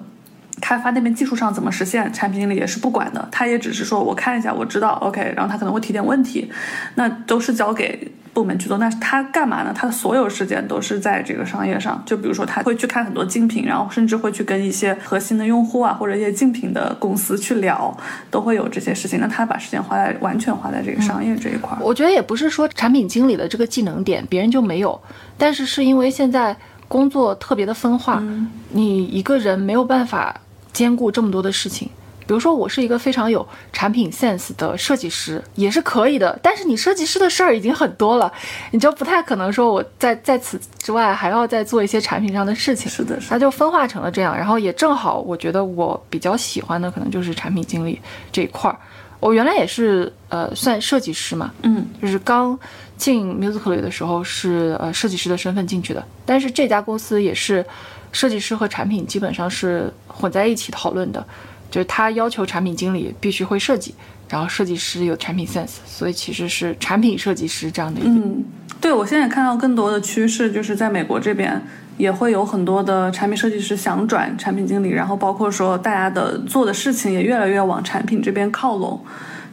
[0.61, 6.51] 开发那边技术上怎么实现，产品经理也是不管的，他也只是说我看一下，我知道，OK，然后他可能会提点问题，
[6.95, 8.79] 那都是交给部门去做。
[8.79, 9.73] 那他干嘛呢？
[9.75, 17.97] 他的所有时间都是在这个商业上，就比如说他会去看很多竞品，然后甚至会去跟一些核心的用户啊，或者一些竞品的公司去聊，
[18.31, 19.21] 都会有这些事情。
[19.21, 21.77] 那他把时间花在完全花在这个商业这一块。
[21.81, 25.01] 我觉得也不是说产品经理的这个技能点别人就没有，
[25.37, 26.57] 但是是因为现在
[26.87, 28.23] 工作特别的分化，
[28.71, 30.41] 你一个人没有办法。
[30.79, 31.89] 兼顾这么多的事情，
[32.25, 36.39] 比如说我是一个非常有产品 sense 的设计师，也是可以的。
[36.41, 38.33] 但是你设计师的事儿已经很多了，
[38.71, 42.89] 你就不太可能说我在在此之外还要再做一些产品上的事情。
[42.89, 44.37] 是的，它就分化成了这样。
[44.39, 48.01] 然后也正好，我觉得我比较喜欢的可能就是产品经理
[48.31, 48.79] 这一块儿。
[49.19, 52.57] 我原来也是呃算设计师嘛，嗯，就是刚
[52.97, 57.67] 进 Musically 的时候是呃设计师的身份进去的，但是这家公司也是。
[58.13, 61.25] 设计师和产品基本上是混在一起讨论的，
[61.71, 63.95] 就是他要求产品经理必须会设计，
[64.29, 68.11] 然后设计师有产品 sense，所以其实是产品设计师这样的一个。
[68.11, 68.45] 嗯，
[68.81, 71.61] 对我现在看到更多的趋势，就是在美国这边
[71.97, 79.05] 也会有很多的产品设计师想转产品经理，然后包括说大家的做的事情也越来越往产品这边靠拢。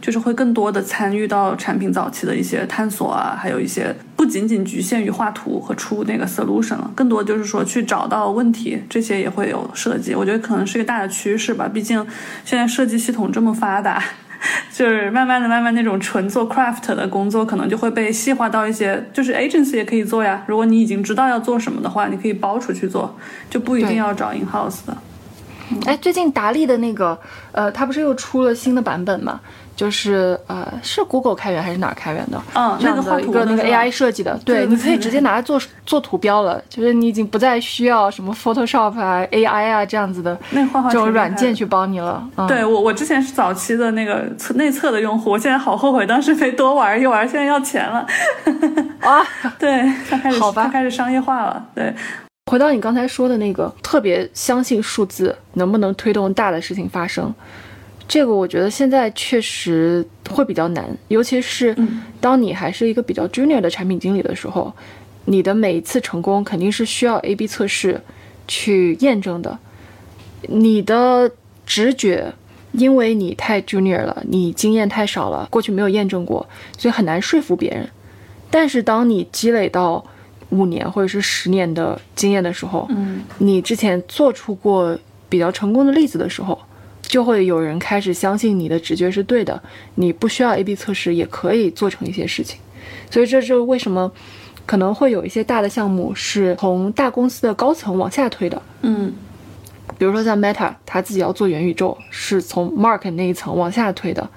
[0.05, 10.13] 就是会更多的参与到产品早期的一些探索啊，还有一些不仅仅局限于画图和出那个 solution 了，更多就是说去找到问题，这些也会有设计。
[10.13, 11.67] 我觉得可能是一个大的趋势吧。
[11.67, 12.05] 毕竟
[12.45, 13.99] 现在设计系统这么发达，
[14.71, 20.43] 就是慢慢的、慢慢那种纯做 craft 的工作，可能就会被细化到一些，就是 agency 也可以做呀。
[20.45, 23.17] 如果你已经知道要做什么的话，你可以包出去做，
[23.49, 24.95] 就不一定要找 in house 的。
[25.87, 27.19] 哎，最近达利的那个，
[27.51, 29.41] 呃，它不是又出了新的版本吗？
[29.75, 32.41] 就是呃，是 Google 开源还是哪儿开源的？
[32.53, 42.25] 嗯，这样的一个那个 AI 设计的，对，你可以直接拿来做做图标了，就是你已经不再需要什么 Photoshop 啊、AI 啊这样子的那画画这种软件去帮你了。
[42.47, 48.05] 对我，我之前是早期的那个测内测的用户，我现在好后悔当时没多玩一玩，现在要钱了。
[49.01, 49.21] 啊，
[49.59, 51.65] 对，它开始 好吧，它开始商业化了。
[51.75, 51.93] 对，
[52.51, 57.33] 回到你刚才说的那个，特别相信数字能不能推动大的事情发生。
[58.07, 61.75] 这个我觉得现在确实会比较难，尤其是
[62.21, 64.71] 当你还是一个比较 junior 的产品经理的时候，
[65.25, 67.99] 你的每一次成功肯定是需要 A/B 测试
[68.47, 69.57] 去验证的。
[70.47, 71.31] 你的
[71.65, 72.31] 直觉，
[72.73, 76.47] 因为你太 junior 了，你经验太少了，过去没有验证过，
[76.77, 77.89] 所以很难说服别人。
[78.51, 80.05] 但是当你积累到
[80.51, 84.95] 五年或者是十年的经验的时候，嗯，你之前做出过
[85.27, 86.57] 比较成功的例子的时候。
[87.15, 89.63] 就会有人开始相信你的直觉是对的，
[89.93, 92.59] 你不需要 A/B 测试也可以做成一些事情，
[93.09, 94.11] 所以这就是为什么
[94.65, 98.61] 可能会有一些大的项目是从大公司的高层往下推的。
[98.81, 99.13] 嗯，
[99.97, 104.29] 比如说像 Meta，他自己要做元宇宙，是从 Mark 那一层往下推的，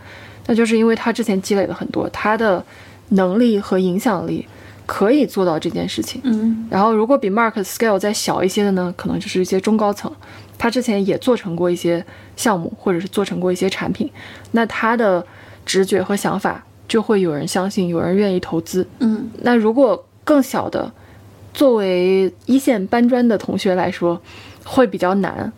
[0.46, 2.64] 那就是因为他之前积累了很多，他的
[3.08, 4.46] 能力和影响力
[4.86, 6.20] 可以做到这件事情。
[6.22, 10.12] 嗯，然后如果比 Mark scale 再小一些的呢，可能就是一些中高层。
[10.58, 12.04] 他之前也做成过一些
[12.36, 14.10] 项目，或者是做成过一些产品，
[14.50, 15.24] 那他的
[15.64, 18.86] 直觉和想法就会有人相信，有人愿意投资。
[18.98, 20.92] 嗯，那如果更小的，
[21.54, 24.20] 作为一线搬砖的同学来说，
[24.64, 25.52] 会比较难。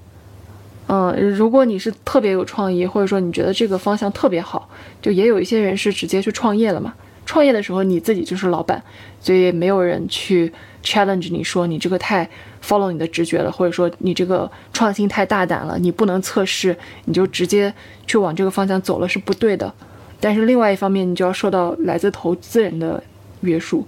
[0.88, 4.68] 嗯，如果你是特别有创意，或者说你觉得这个方向特别好，
[5.00, 6.92] 就也有一些人是直接去创业了嘛。
[7.24, 8.82] 创业的时候你自己就是老板，
[9.20, 12.28] 所以没有人去 challenge 你说你这个太
[12.62, 17.72] follow 你的直觉了，或者说你这个创新太大胆了，你不能测试，你就直接
[18.06, 19.72] 去往这个方向走了是不对的。
[20.20, 23.02] 但是另外一方面，你就要受到来自投资人的
[23.40, 23.86] 约束，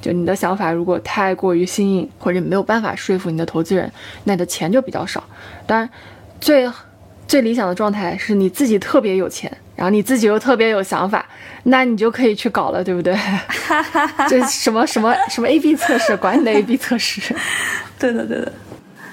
[0.00, 3.90] 就你的想法如果太过于新颖，或者没有办法说服你的投资人，
[4.24, 5.24] 那你的钱就比较少。
[5.66, 5.88] 当然，
[6.40, 6.70] 最
[7.30, 9.50] 最理想的状态是你自己特别有钱。
[9.76, 11.24] 然后你自己又特别有想法，
[11.62, 13.16] 那你就可以去搞了，对不对？
[14.28, 17.34] 这什么什么什么 A/B 测试，管你的 A/B 测试。
[17.98, 18.52] 对的，对的。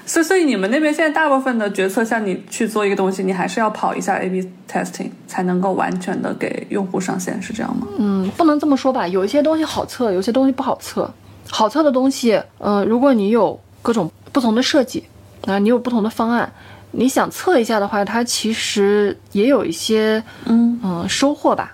[0.04, 7.86] 所以，所以你们那边现在大部分的决策，像你去做一个东西，你还是要跑一下 A/B testing 才能够完全的给用户上线，是这样吗？
[7.98, 9.08] 嗯，不能这么说吧。
[9.08, 11.10] 有一些东西好测，有些东西不好测。
[11.48, 15.04] 好测的东西，嗯，如果你有各种不同的设计，
[15.46, 16.52] 啊，你有不同的方案。
[16.98, 21.72] 你想测一下的话，它其实也有一些嗯嗯收获吧。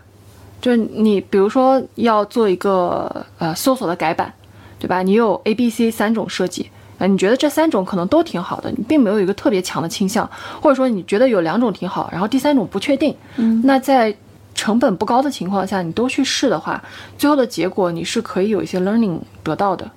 [0.60, 4.30] 就是你比如说要做一个呃搜索的改版，
[4.78, 5.02] 对吧？
[5.02, 10.28] 你有 A、B、C 三种设计，啊，你觉得这三种可能都挺好的，你并没有一个特别强的倾向，
[10.60, 13.16] 或者说你觉得有两种挺好，然后第三种不确定。
[13.36, 14.14] 嗯，那在
[14.54, 16.82] 成本不高的情况下，你都去试的话，
[17.16, 19.90] 最后的结果你是可以有一些 learning 得到的。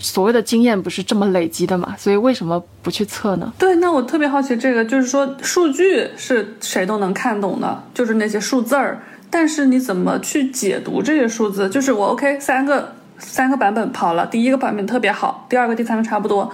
[0.00, 1.94] 所谓的经验不是这么累积的嘛？
[1.96, 3.52] 所以为什么不去测呢？
[3.58, 11.68] 对，那我特别好奇这个，就是说数据是谁都能看懂的，就是那些数字儿，但是你怎么去解读这些数字？
[11.68, 16.50] 就是我 OK 三个三个版本跑了，第一个版本特别好，第二个、第三个差不多。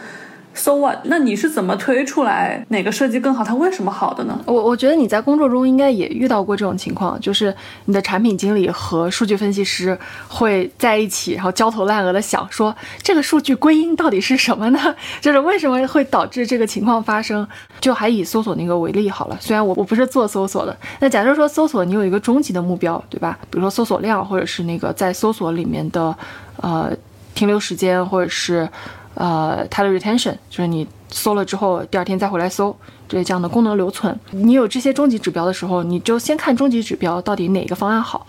[0.56, 3.44] So 那你是怎么推出来哪个设计更好？
[3.44, 4.40] 它为什么好的呢？
[4.46, 7.54] 我我觉得你在工作中应该也遇到过这种情况，就是
[7.84, 9.96] 你的产品经理和数据分析师
[10.28, 14.96] 会在一起，然后焦头烂额的想说这个数据归因到底是什么呢？
[15.20, 17.46] 就是为什么会导致这个情况发生？
[17.80, 23.38] 就还以搜索那个为例好了，虽然我我不是做搜索的，那假设说搜索你有一个终极的目标，对吧？
[23.50, 26.16] 比如说搜索量，或者是那个在搜索里面的
[26.62, 26.90] 呃
[27.34, 28.68] 停留时间，或者是。
[29.16, 32.76] 呃，它的 retention 就是你搜了之后，第二天再回来搜，
[33.08, 34.16] 这这样的功能留存。
[34.30, 38.26] 你有这些终极指标的时候，你就先看终极指标到底哪个方案好。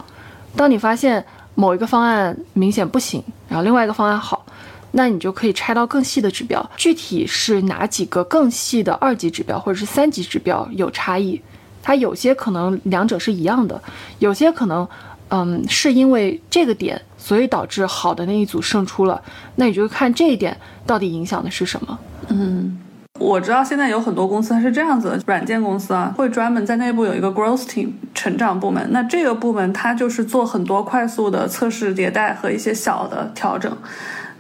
[0.56, 1.24] 当你发现
[1.56, 4.46] 某一个方案明显不行，然后另外一个方案好，
[4.92, 11.42] 那你就可以拆到更细的指标，具体是哪几个更细的二级指标或者是三级指标有差异。
[11.84, 13.82] 它有些可能两者是一样的，
[14.20, 14.88] 有些可能，
[15.30, 17.02] 嗯，是因为这个点。
[17.20, 19.22] 所以导致好的那一组胜出了，
[19.56, 20.56] 那你就看这一点
[20.86, 22.00] 到底影响的是什么？
[22.30, 22.80] 嗯，
[23.20, 28.88] 我知道现在有很多公司它是这样子的，软件公司啊，会专门在内部有一个 growth team 成长部门。
[28.92, 33.76] 那这个部门它就是做很多快速的测试迭代和一些小的调整。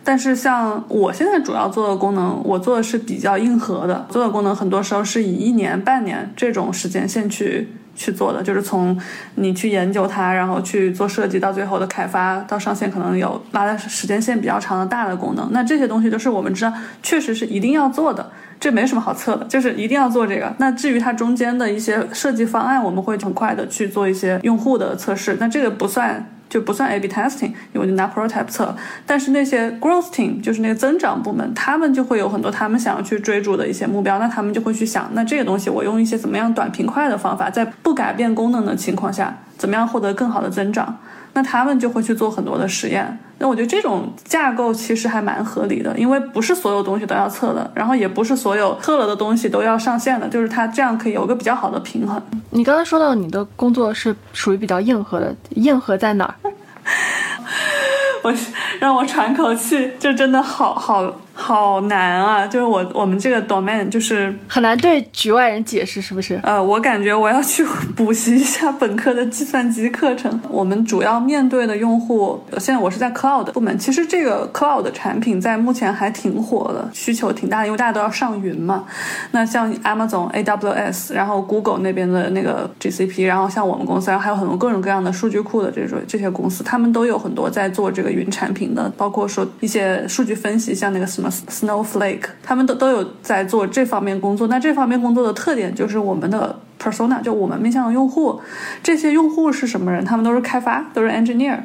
[0.02, 7.68] 但是像我现在主要做的功能，我做的是比较硬核的，做的功能很多时候是以一年、半年这种时间线去。
[7.98, 8.98] 去做的，就是从
[9.36, 15.50] 你去研究它，然后去做设计，到最后的开发到上线，可能有拉的时间线比较长的大的功能。
[15.52, 16.72] 那这些东西都是我们知道，
[17.02, 20.54] 确实是一定要做的，这没什么好测的，就是一定要做这个。
[20.60, 26.26] 那至于它中间的一些设计方案，我们会很快的去做一些用户的测试，那这个不算。
[26.50, 28.76] 就不算 A/B testing，因为就拿 prototype 测。
[29.06, 34.20] 但是那些 growth team，就是那个增长部门，他们就会有很多他们想要去追逐的一些目标。
[34.20, 40.98] 那他们就会去想，那这个东西我用一些怎么样短平快的方法，在不改变功能的情况下，怎么样获得更好的增长？
[41.38, 43.16] 那他们就会去做很多的实验。
[43.38, 52.20] 那我觉得这种架构其实还蛮合理的，因为不是所有东西都要测的，然后也不是所有测了的东西都要上线的，就是它这样可以有一个比较好的平衡。
[52.50, 56.34] 你刚才说到你的工作是属于比较硬核的，硬核在哪儿？
[58.24, 58.34] 我
[58.80, 61.04] 让我喘口气，就真的好好。
[61.40, 62.48] 好难啊！
[62.48, 66.40] 就是我我们这个 domain 就是很难对局外人解释，是不是？
[66.42, 67.64] 呃，我感觉我要去
[67.96, 70.42] 补习一下本科的计算机课程。
[70.50, 73.78] 我们主要面对的用户，现在我是在 cloud 部门。
[73.78, 78.86] 其实这个 cloud 产品在目前还挺火的，需求挺大的，因为大家都要上云嘛。
[79.30, 91.27] 那像 Amazon AWS，然后 Google 那边的那个 GCP，然后像我们公司，然后还有很多各种各样的数据库的这种这些公司，他们都有很多在做这个云产品的，包括说一些数据分析，像那个什么。
[91.30, 94.48] Snowflake，他们都都有在做这方面工作。
[94.48, 98.40] 那这方面工作的特点就是我们的 persona，就我们面向的用户。
[98.82, 100.04] 这些用户是什么人？
[100.04, 101.58] 他们都是开发，都是 engineer，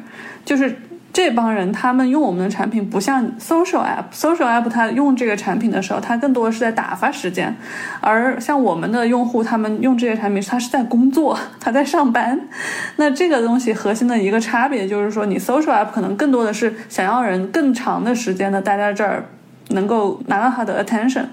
[0.45, 0.75] 就是。
[1.13, 7.55] 这帮人他们用我们的产品不像 social app，social app 他用这个产品的时候，他更多的是在打发时间，
[8.01, 12.39] 而像我们的用户，他们用这些产品，他是在工作，他在上班。
[12.95, 19.23] 那这个东西核心的一个差别就是说，你 social app 可能更多的是想要人更长的时间的待在这儿，
[19.69, 21.25] 能够拿到他的 attention，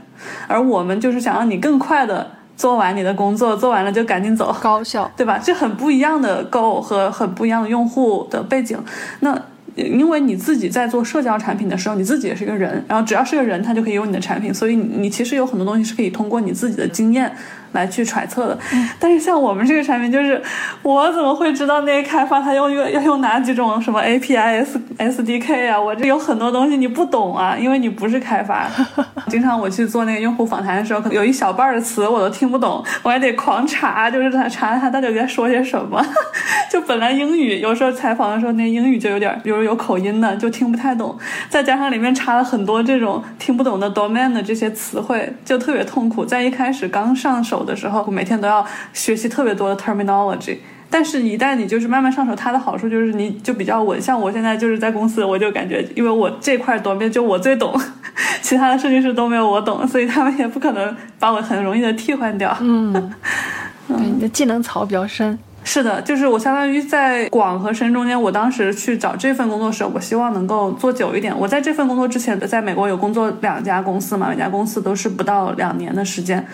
[0.47, 5.39] 而我们就是想让你更快的做完你的工作，做完了就赶紧走，高效， 对吧？
[5.39, 8.78] 这很不一样的 goal 和很不一样的用户的背景。
[9.20, 9.41] 那
[9.76, 17.33] 因为你自己在做社交产品的时候，你自己也是一个人，然后只要是个人，他就可以用你的产品，所以你其实有很多东西是可以通过你自己的经验。
[17.73, 18.59] 来去揣测的，
[18.99, 20.43] 但是像我们这个产品，就是
[20.83, 25.81] 我怎么会知道那些开发他用用要用哪几种什么 API S SDK 啊？
[25.81, 28.66] 我这有很多东西你不懂啊，因为你不是开发。
[29.29, 36.05] 经常我去做那个用户访谈的时候，可能有一小半的词我都听不懂，我还得狂查，就是他查他到底在说些什么。
[36.71, 41.16] 就本来英语有时候采访的时候，那英语就有点，比如有口音的，就听不太懂。
[41.49, 46.25] 再加上里面插了很多这种听不懂的 domain 的这些词汇，就特别痛苦。
[46.25, 47.59] 在一开始刚上手。
[47.64, 50.58] 的时候，每天都要学习特别多的 terminology，
[50.88, 54.00] 但是，一旦你就是慢慢上手，它的好处就是你就比较稳。
[54.00, 57.72] 像我现在就是在公司，我就感觉，因为我这块多面就我最懂，
[58.42, 62.56] 其他的设计师都没有我懂，所以他们也不可能把我很容易的替换掉。
[62.61, 62.92] 嗯，
[63.86, 65.38] 对，你的技能槽比较深。
[65.62, 68.20] 是的，就是我相当于在广和深中间。
[68.20, 71.38] 我当时去找这份工作时，我希望能够做久一点。
[71.38, 76.44] 我在这份工作之前，在美国有工作两家公司嘛，每家公司都是不到两年的时间。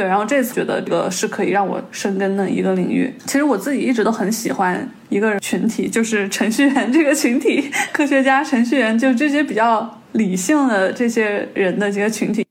[0.00, 3.14] 对，然后这次觉得这个是可以让我生根的一个领域。
[3.26, 12.46] 其实我自己一直都很喜欢一个群体，就是程序员这个群体，科学家、程序员，就这些比较理性的这些人的这个群体。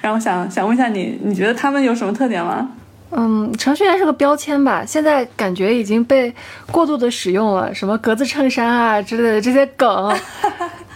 [0.00, 2.68] 然后想想问一下你，你觉得他们有什么特点吗？
[3.12, 4.84] 嗯，程序员是个标签吧？
[4.84, 6.34] 现在感觉已经被
[6.72, 10.12] 过度的使用了，什么格子衬衫啊之类的这些梗。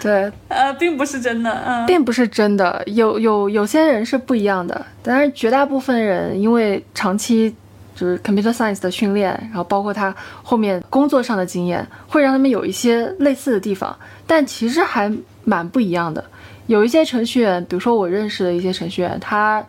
[0.05, 7.55] 对，呃，并不是真的，嗯，并不是真的，有有有些人是不一样的，但是绝大部分人因为长期
[7.97, 13.97] 就是 computer science 的训练，然后包括他后面工作上的经验，会让他们有一些类似的地方，
[14.27, 15.11] 但其实还
[15.43, 16.23] 蛮不一样的。
[16.67, 19.65] 有一些程序员，比如说我认识的一些程序员，他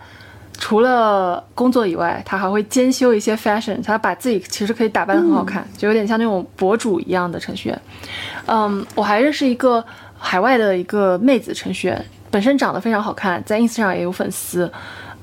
[0.58, 7.82] 除了工作以外，他还会兼修一些 fashion，他把自己其实可以打扮得很好看，就有点像那种博主一样的程序员。
[8.48, 9.86] 嗯，我还认识一个。
[10.26, 14.72] 海外的一个妹子程序员，本身长得非常好看，在 ins 上也有粉丝。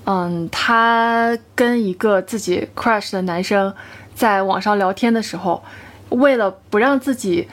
[0.05, 3.75] 嗯，她跟一个自己 crush 的男生
[4.15, 5.61] 在网上聊天的时候，
[6.11, 7.49] 为了不让自己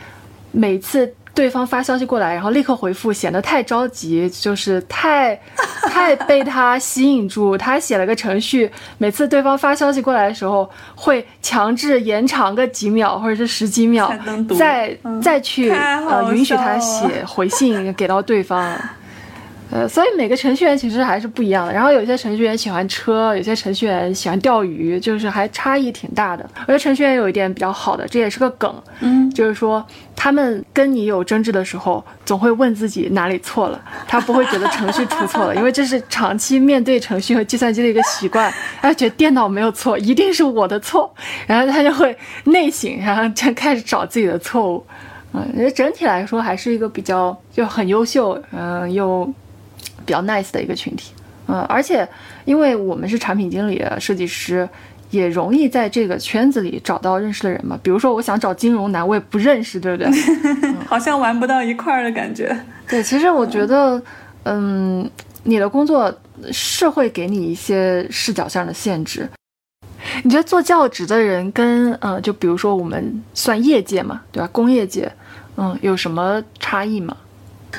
[0.51, 1.15] 每次。
[1.39, 5.33] 对方发消息过来，然后立刻回复，显得太着急，就是太
[5.83, 7.57] 太被他吸引住。
[7.57, 14.13] 他写了个程序，每次对方发消息过来的时候，会强制延长个几秒或者是十几秒，
[14.57, 18.77] 再再去呃允许他写回信给到对方。
[19.72, 21.74] 呃，所以每个程序员其实还是不一样的。
[21.74, 26.43] 然后有些程序员喜欢车，有些程序员喜欢钓鱼，就是还差异挺大的。
[26.61, 38.51] 我觉得程序员有一点比较好的，这也是个梗，嗯，就是说他们跟你有争执的时候，总会问自己哪里错了，他不会觉得程序出错了，因为这是长期面对程序和计算机的一个习惯，
[38.82, 41.13] 他觉得电脑没有错，一定是我的错，
[41.45, 44.84] 然后他就会内省，然后就开始找自己的错误。
[45.32, 49.32] 嗯，整体来说还是一个比较就很优秀，嗯，又
[50.10, 51.14] 比较 nice 的一个群体。
[51.47, 52.07] 嗯，而且
[52.45, 54.68] 因为我们是产品经理、设计师。
[55.12, 57.76] 也容易在这个圈子里找到认识的人嘛？
[57.82, 60.07] 比如说，我想找金融男，我也不认识，对不对？
[60.86, 62.55] 好像玩不到一块儿的感觉。
[62.88, 63.99] 对，其实我觉得，
[64.43, 65.10] 嗯，
[65.45, 66.16] 你的工作
[66.51, 69.28] 是会给你一些视角上的限制。
[70.22, 74.47] 你觉得做教职的人跟，呃，就比如说我们算业界嘛，对吧？
[74.51, 75.12] 工业界，
[75.57, 77.18] 嗯，有什么差异吗？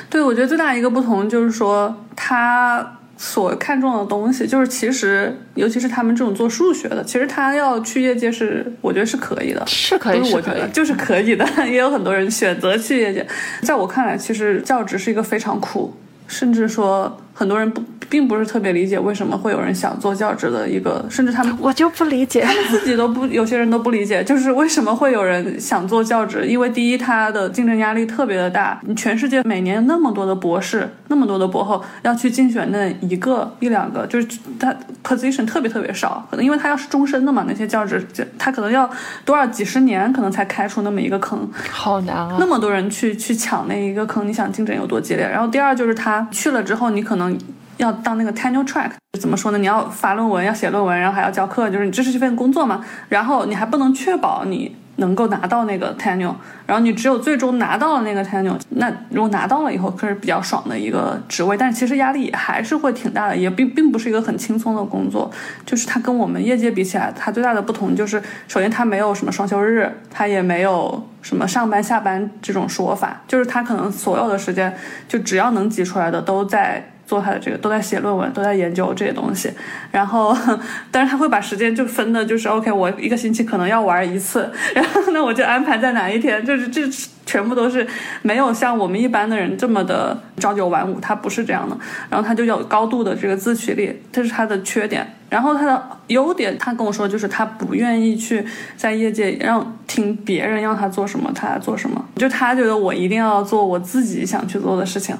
[0.09, 2.97] 对，我觉得最大一个不同就是说他。
[3.23, 11.47] 所看重的东西，就是其实，尤其是他们这种做数学的，其实他要去业界是，我觉得是可以的，是可以，我觉得就是可以的。
[11.69, 13.23] 也有很多人选择去业界，
[13.61, 17.83] 在我看来，其实教职是一个非常苦，甚至说很多人不。
[18.11, 26.45] 并不是特别理解为什么会有人想做教职的一个，甚至他们我就不理解，他们自己都不，有些人都不理解，就是为什么会有人想做教职？
[26.45, 34.27] 因为第一，他的竞争压力特别的大，你全世界每年那么多的博士，那么多的博后要去竞选那一个一两个，就是
[34.59, 38.05] 他 position 特别特别少，可能因为他要是终身的嘛，那些教职
[38.37, 38.89] 他可能要
[39.23, 42.35] 多少几十年可能才开出那么一个坑，好难啊！
[42.37, 45.25] 那么多人去去抢那一个坑，你想竞争有多激烈？
[45.25, 47.39] 然后第二就是他去了之后，你可能。
[47.77, 49.57] 要当那个 tenure track 怎么说呢？
[49.57, 52.83] 你要发论文，要写论文，然后还要教课，就是你这是一份工作嘛。
[53.09, 56.33] 然后你还不能确保你能够拿到那个 tenure，
[56.65, 61.57] 然后你只有最终拿到了那个 tenure，那如果拿到了以后，可是比较爽的一个职位。
[61.57, 65.29] 但其实压力还是会挺大的，也并并不是一个很轻松的工作。
[65.65, 74.73] 就是它跟我们业界比起来，它最大的不同就是，首先它没有什么双休日，它也没有什么上班下班这种说法，就是它可能所有的时间，
[75.09, 76.87] 就只要能挤出来的都在。
[77.11, 79.51] 做他的这个都在写论文，都在研究这些东西，
[79.91, 80.33] 然后，
[80.89, 86.81] 但是他会把时间就分的，就是 OK，我一个星期可能要玩一次， 然后那我就安排在哪一天，就是这
[87.25, 87.85] 全部都是
[88.21, 91.77] 没有像我们一般的人这么的朝九晚五，他不是这样的，
[92.09, 98.45] 然后他就有高度的这个自驱力，这是他的缺点，然后他的优点，他跟我说就是他不愿意去
[98.77, 105.13] 在业界让听别人让他做什么，他来做什么，就他觉得我一定要做我自己想去做的事情，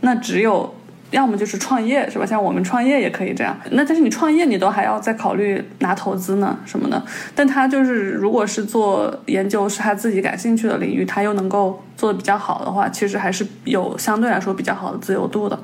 [0.00, 0.74] 那只有。
[1.16, 2.26] 要么就是创业，是吧？
[2.26, 3.56] 像我们创业也可以这样。
[3.70, 7.02] 那但是你创业，你都还要再考虑拿投资呢，什么的。
[7.34, 15.58] 但他就是，如果是做研究，是他自己感兴趣的领域，他又能够做的比较好的话，其实还是有相对来说比较好的自由度的。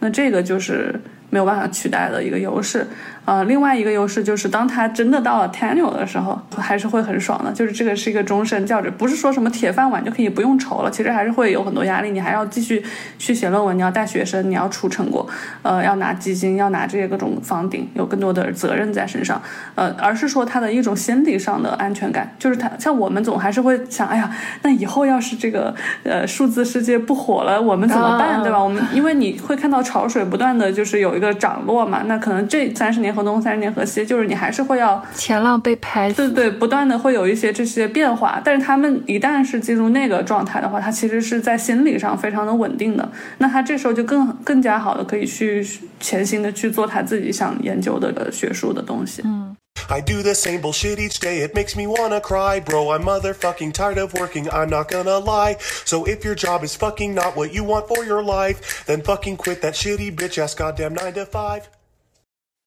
[0.00, 0.94] 那这个就是
[1.30, 2.86] 没有办法取代的一个优势。
[3.28, 7.52] 呃，另外一个优势就是，当他真的到了 tenure 的时候，还是会很爽的。
[7.52, 10.90] 就是这个是一个终身教职，不是说什么铁饭碗就可以不用愁了。
[10.90, 12.82] 其实还是会有很多压力，你还要继续
[13.18, 15.28] 去写论文，你要带学生，你要出成果，
[15.60, 19.38] 呃，要拿基金，要拿这些各种房顶，有更多的责任在身上。
[19.74, 28.58] 呃，而是说他的一种心理上的安全感，就是他像我们总还是会想，哎呀，那以后要是这个呃数字世界不火了，我们怎么办，对吧？
[28.58, 33.17] 我们因为你会看到潮水不断的就是有一个涨落嘛，那可能这三十年。
[33.18, 38.40] 河东三十年河西，就是你还是会要前浪被拍，对对，不断的会有一些这些变化。
[38.44, 43.06] 但是他们一旦是进入那个状态的话，他其实是在心理上非常的稳定的。
[43.38, 45.66] 那他这时候就更更加好的可以去
[45.98, 49.22] 潜心的去做他自己想研究的学术的东西。
[49.24, 49.56] 嗯。
[49.88, 52.60] I do the same bullshit each day, it makes me wanna cry.
[52.60, 55.56] Bro, I'm motherfucking tired of working, I'm not gonna lie.
[55.84, 59.36] So if your job is fucking not what you want for your life, then fucking
[59.36, 61.68] quit that shitty bitch ass goddamn 9 to 5.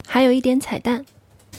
[0.08, 1.06] 还有一点彩蛋，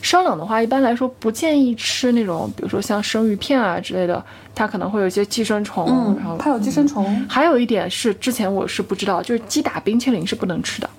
[0.01, 4.22] 生冷的话，一般来说不建议吃那种，比如说像生鱼片啊之类的，
[4.55, 5.86] 它可能会有一些寄生虫。
[5.88, 7.24] 嗯，然后它有寄生虫。
[7.28, 10.90] 还有一点是，之前我是不知道，就是鸡打冰淇淋是不能吃的。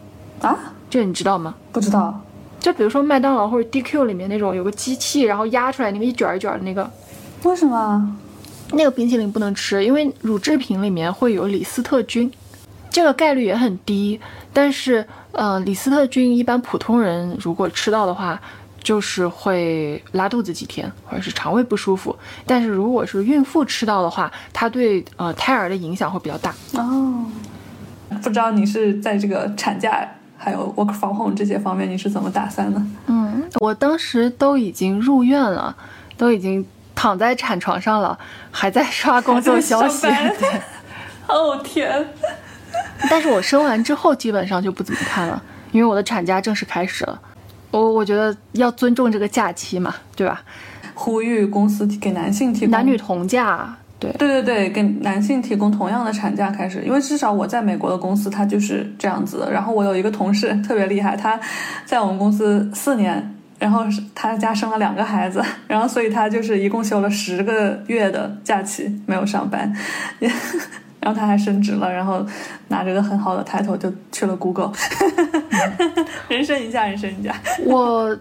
[0.42, 0.58] 啊？
[0.90, 1.54] 这你知道吗？
[1.72, 2.20] 不知道。
[2.60, 6.90] 就比如说麦当劳或者 DQ 里面那种有个机器，然后压出来那个一卷一卷的那个。
[7.44, 8.18] 为什么？
[8.72, 12.32] 那个冰淇淋不能吃，因为乳制品里面会有李斯特菌，
[12.90, 14.20] 这个概率也很低，
[14.52, 15.06] 但是。
[15.34, 18.40] 呃，李斯特菌一般普通人如果吃到的话，
[18.82, 22.16] 就是会拉肚子几天，或者是肠胃不舒服。
[22.46, 26.54] 但是如果是孕妇吃到的话，它对呃胎儿的影响会比较大。
[26.74, 27.26] 哦，
[28.22, 30.08] 不知道你是在这个产假
[30.38, 32.82] 还有 work from home 这些方面你是怎么打算的？
[33.08, 35.76] 嗯，我当时都已经入院了，
[36.18, 38.20] 都已经躺在产床上了，
[38.52, 40.06] 还在刷工作消息。
[41.28, 42.06] 哦天！
[43.10, 47.20] 但是我生完之后基本上就不怎么看了，因为我的产假正式开始了。
[47.72, 50.42] 我我觉得要尊重这个假期嘛，对吧？
[50.94, 53.76] 呼吁公司给男性提供男女同假。
[54.00, 59.52] 对对对对，给男性提供同样的产假开始，因为至少我在美国的公司，它就是这样子的。
[59.52, 61.40] 然后我有一个同事特别厉害，他
[61.86, 69.74] 在我们公司四年，然后是他家生了两个孩子，然后所以他就是一共休了十个月的假期没有上班，
[71.04, 72.26] 然后他还升职了，然后
[72.70, 74.72] 拿着个很好的抬头就去了 Google，
[76.30, 77.36] 人生赢家，人生赢家。
[77.66, 78.18] 我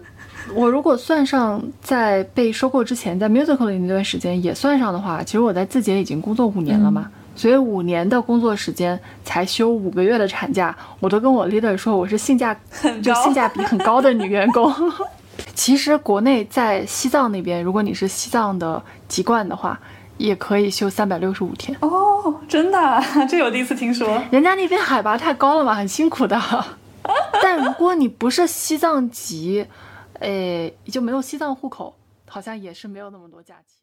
[0.53, 12.53] 我如果算上在被收购之前在 Musical 里那段时间也算上的话，其实我在字节已经工作五年了嘛，所以五年的工作时间才休五个月的产假，我都跟我 leader 说我是性价
[13.01, 14.69] 就性价比很高的女员工。
[15.55, 19.79] 其实国内在西藏那边，如果你是西藏的籍贯的话，
[20.17, 21.77] 也可以休三百六十五天。
[21.81, 24.21] 哦，真的啊， 这我第一次听说。
[24.31, 26.39] 人家那边海拔太高了嘛，很辛苦的。
[27.41, 29.65] 但如果你不是西藏籍，
[30.19, 31.95] 诶，就没有西藏户口，
[32.29, 33.82] 好像也是没有那么多假期。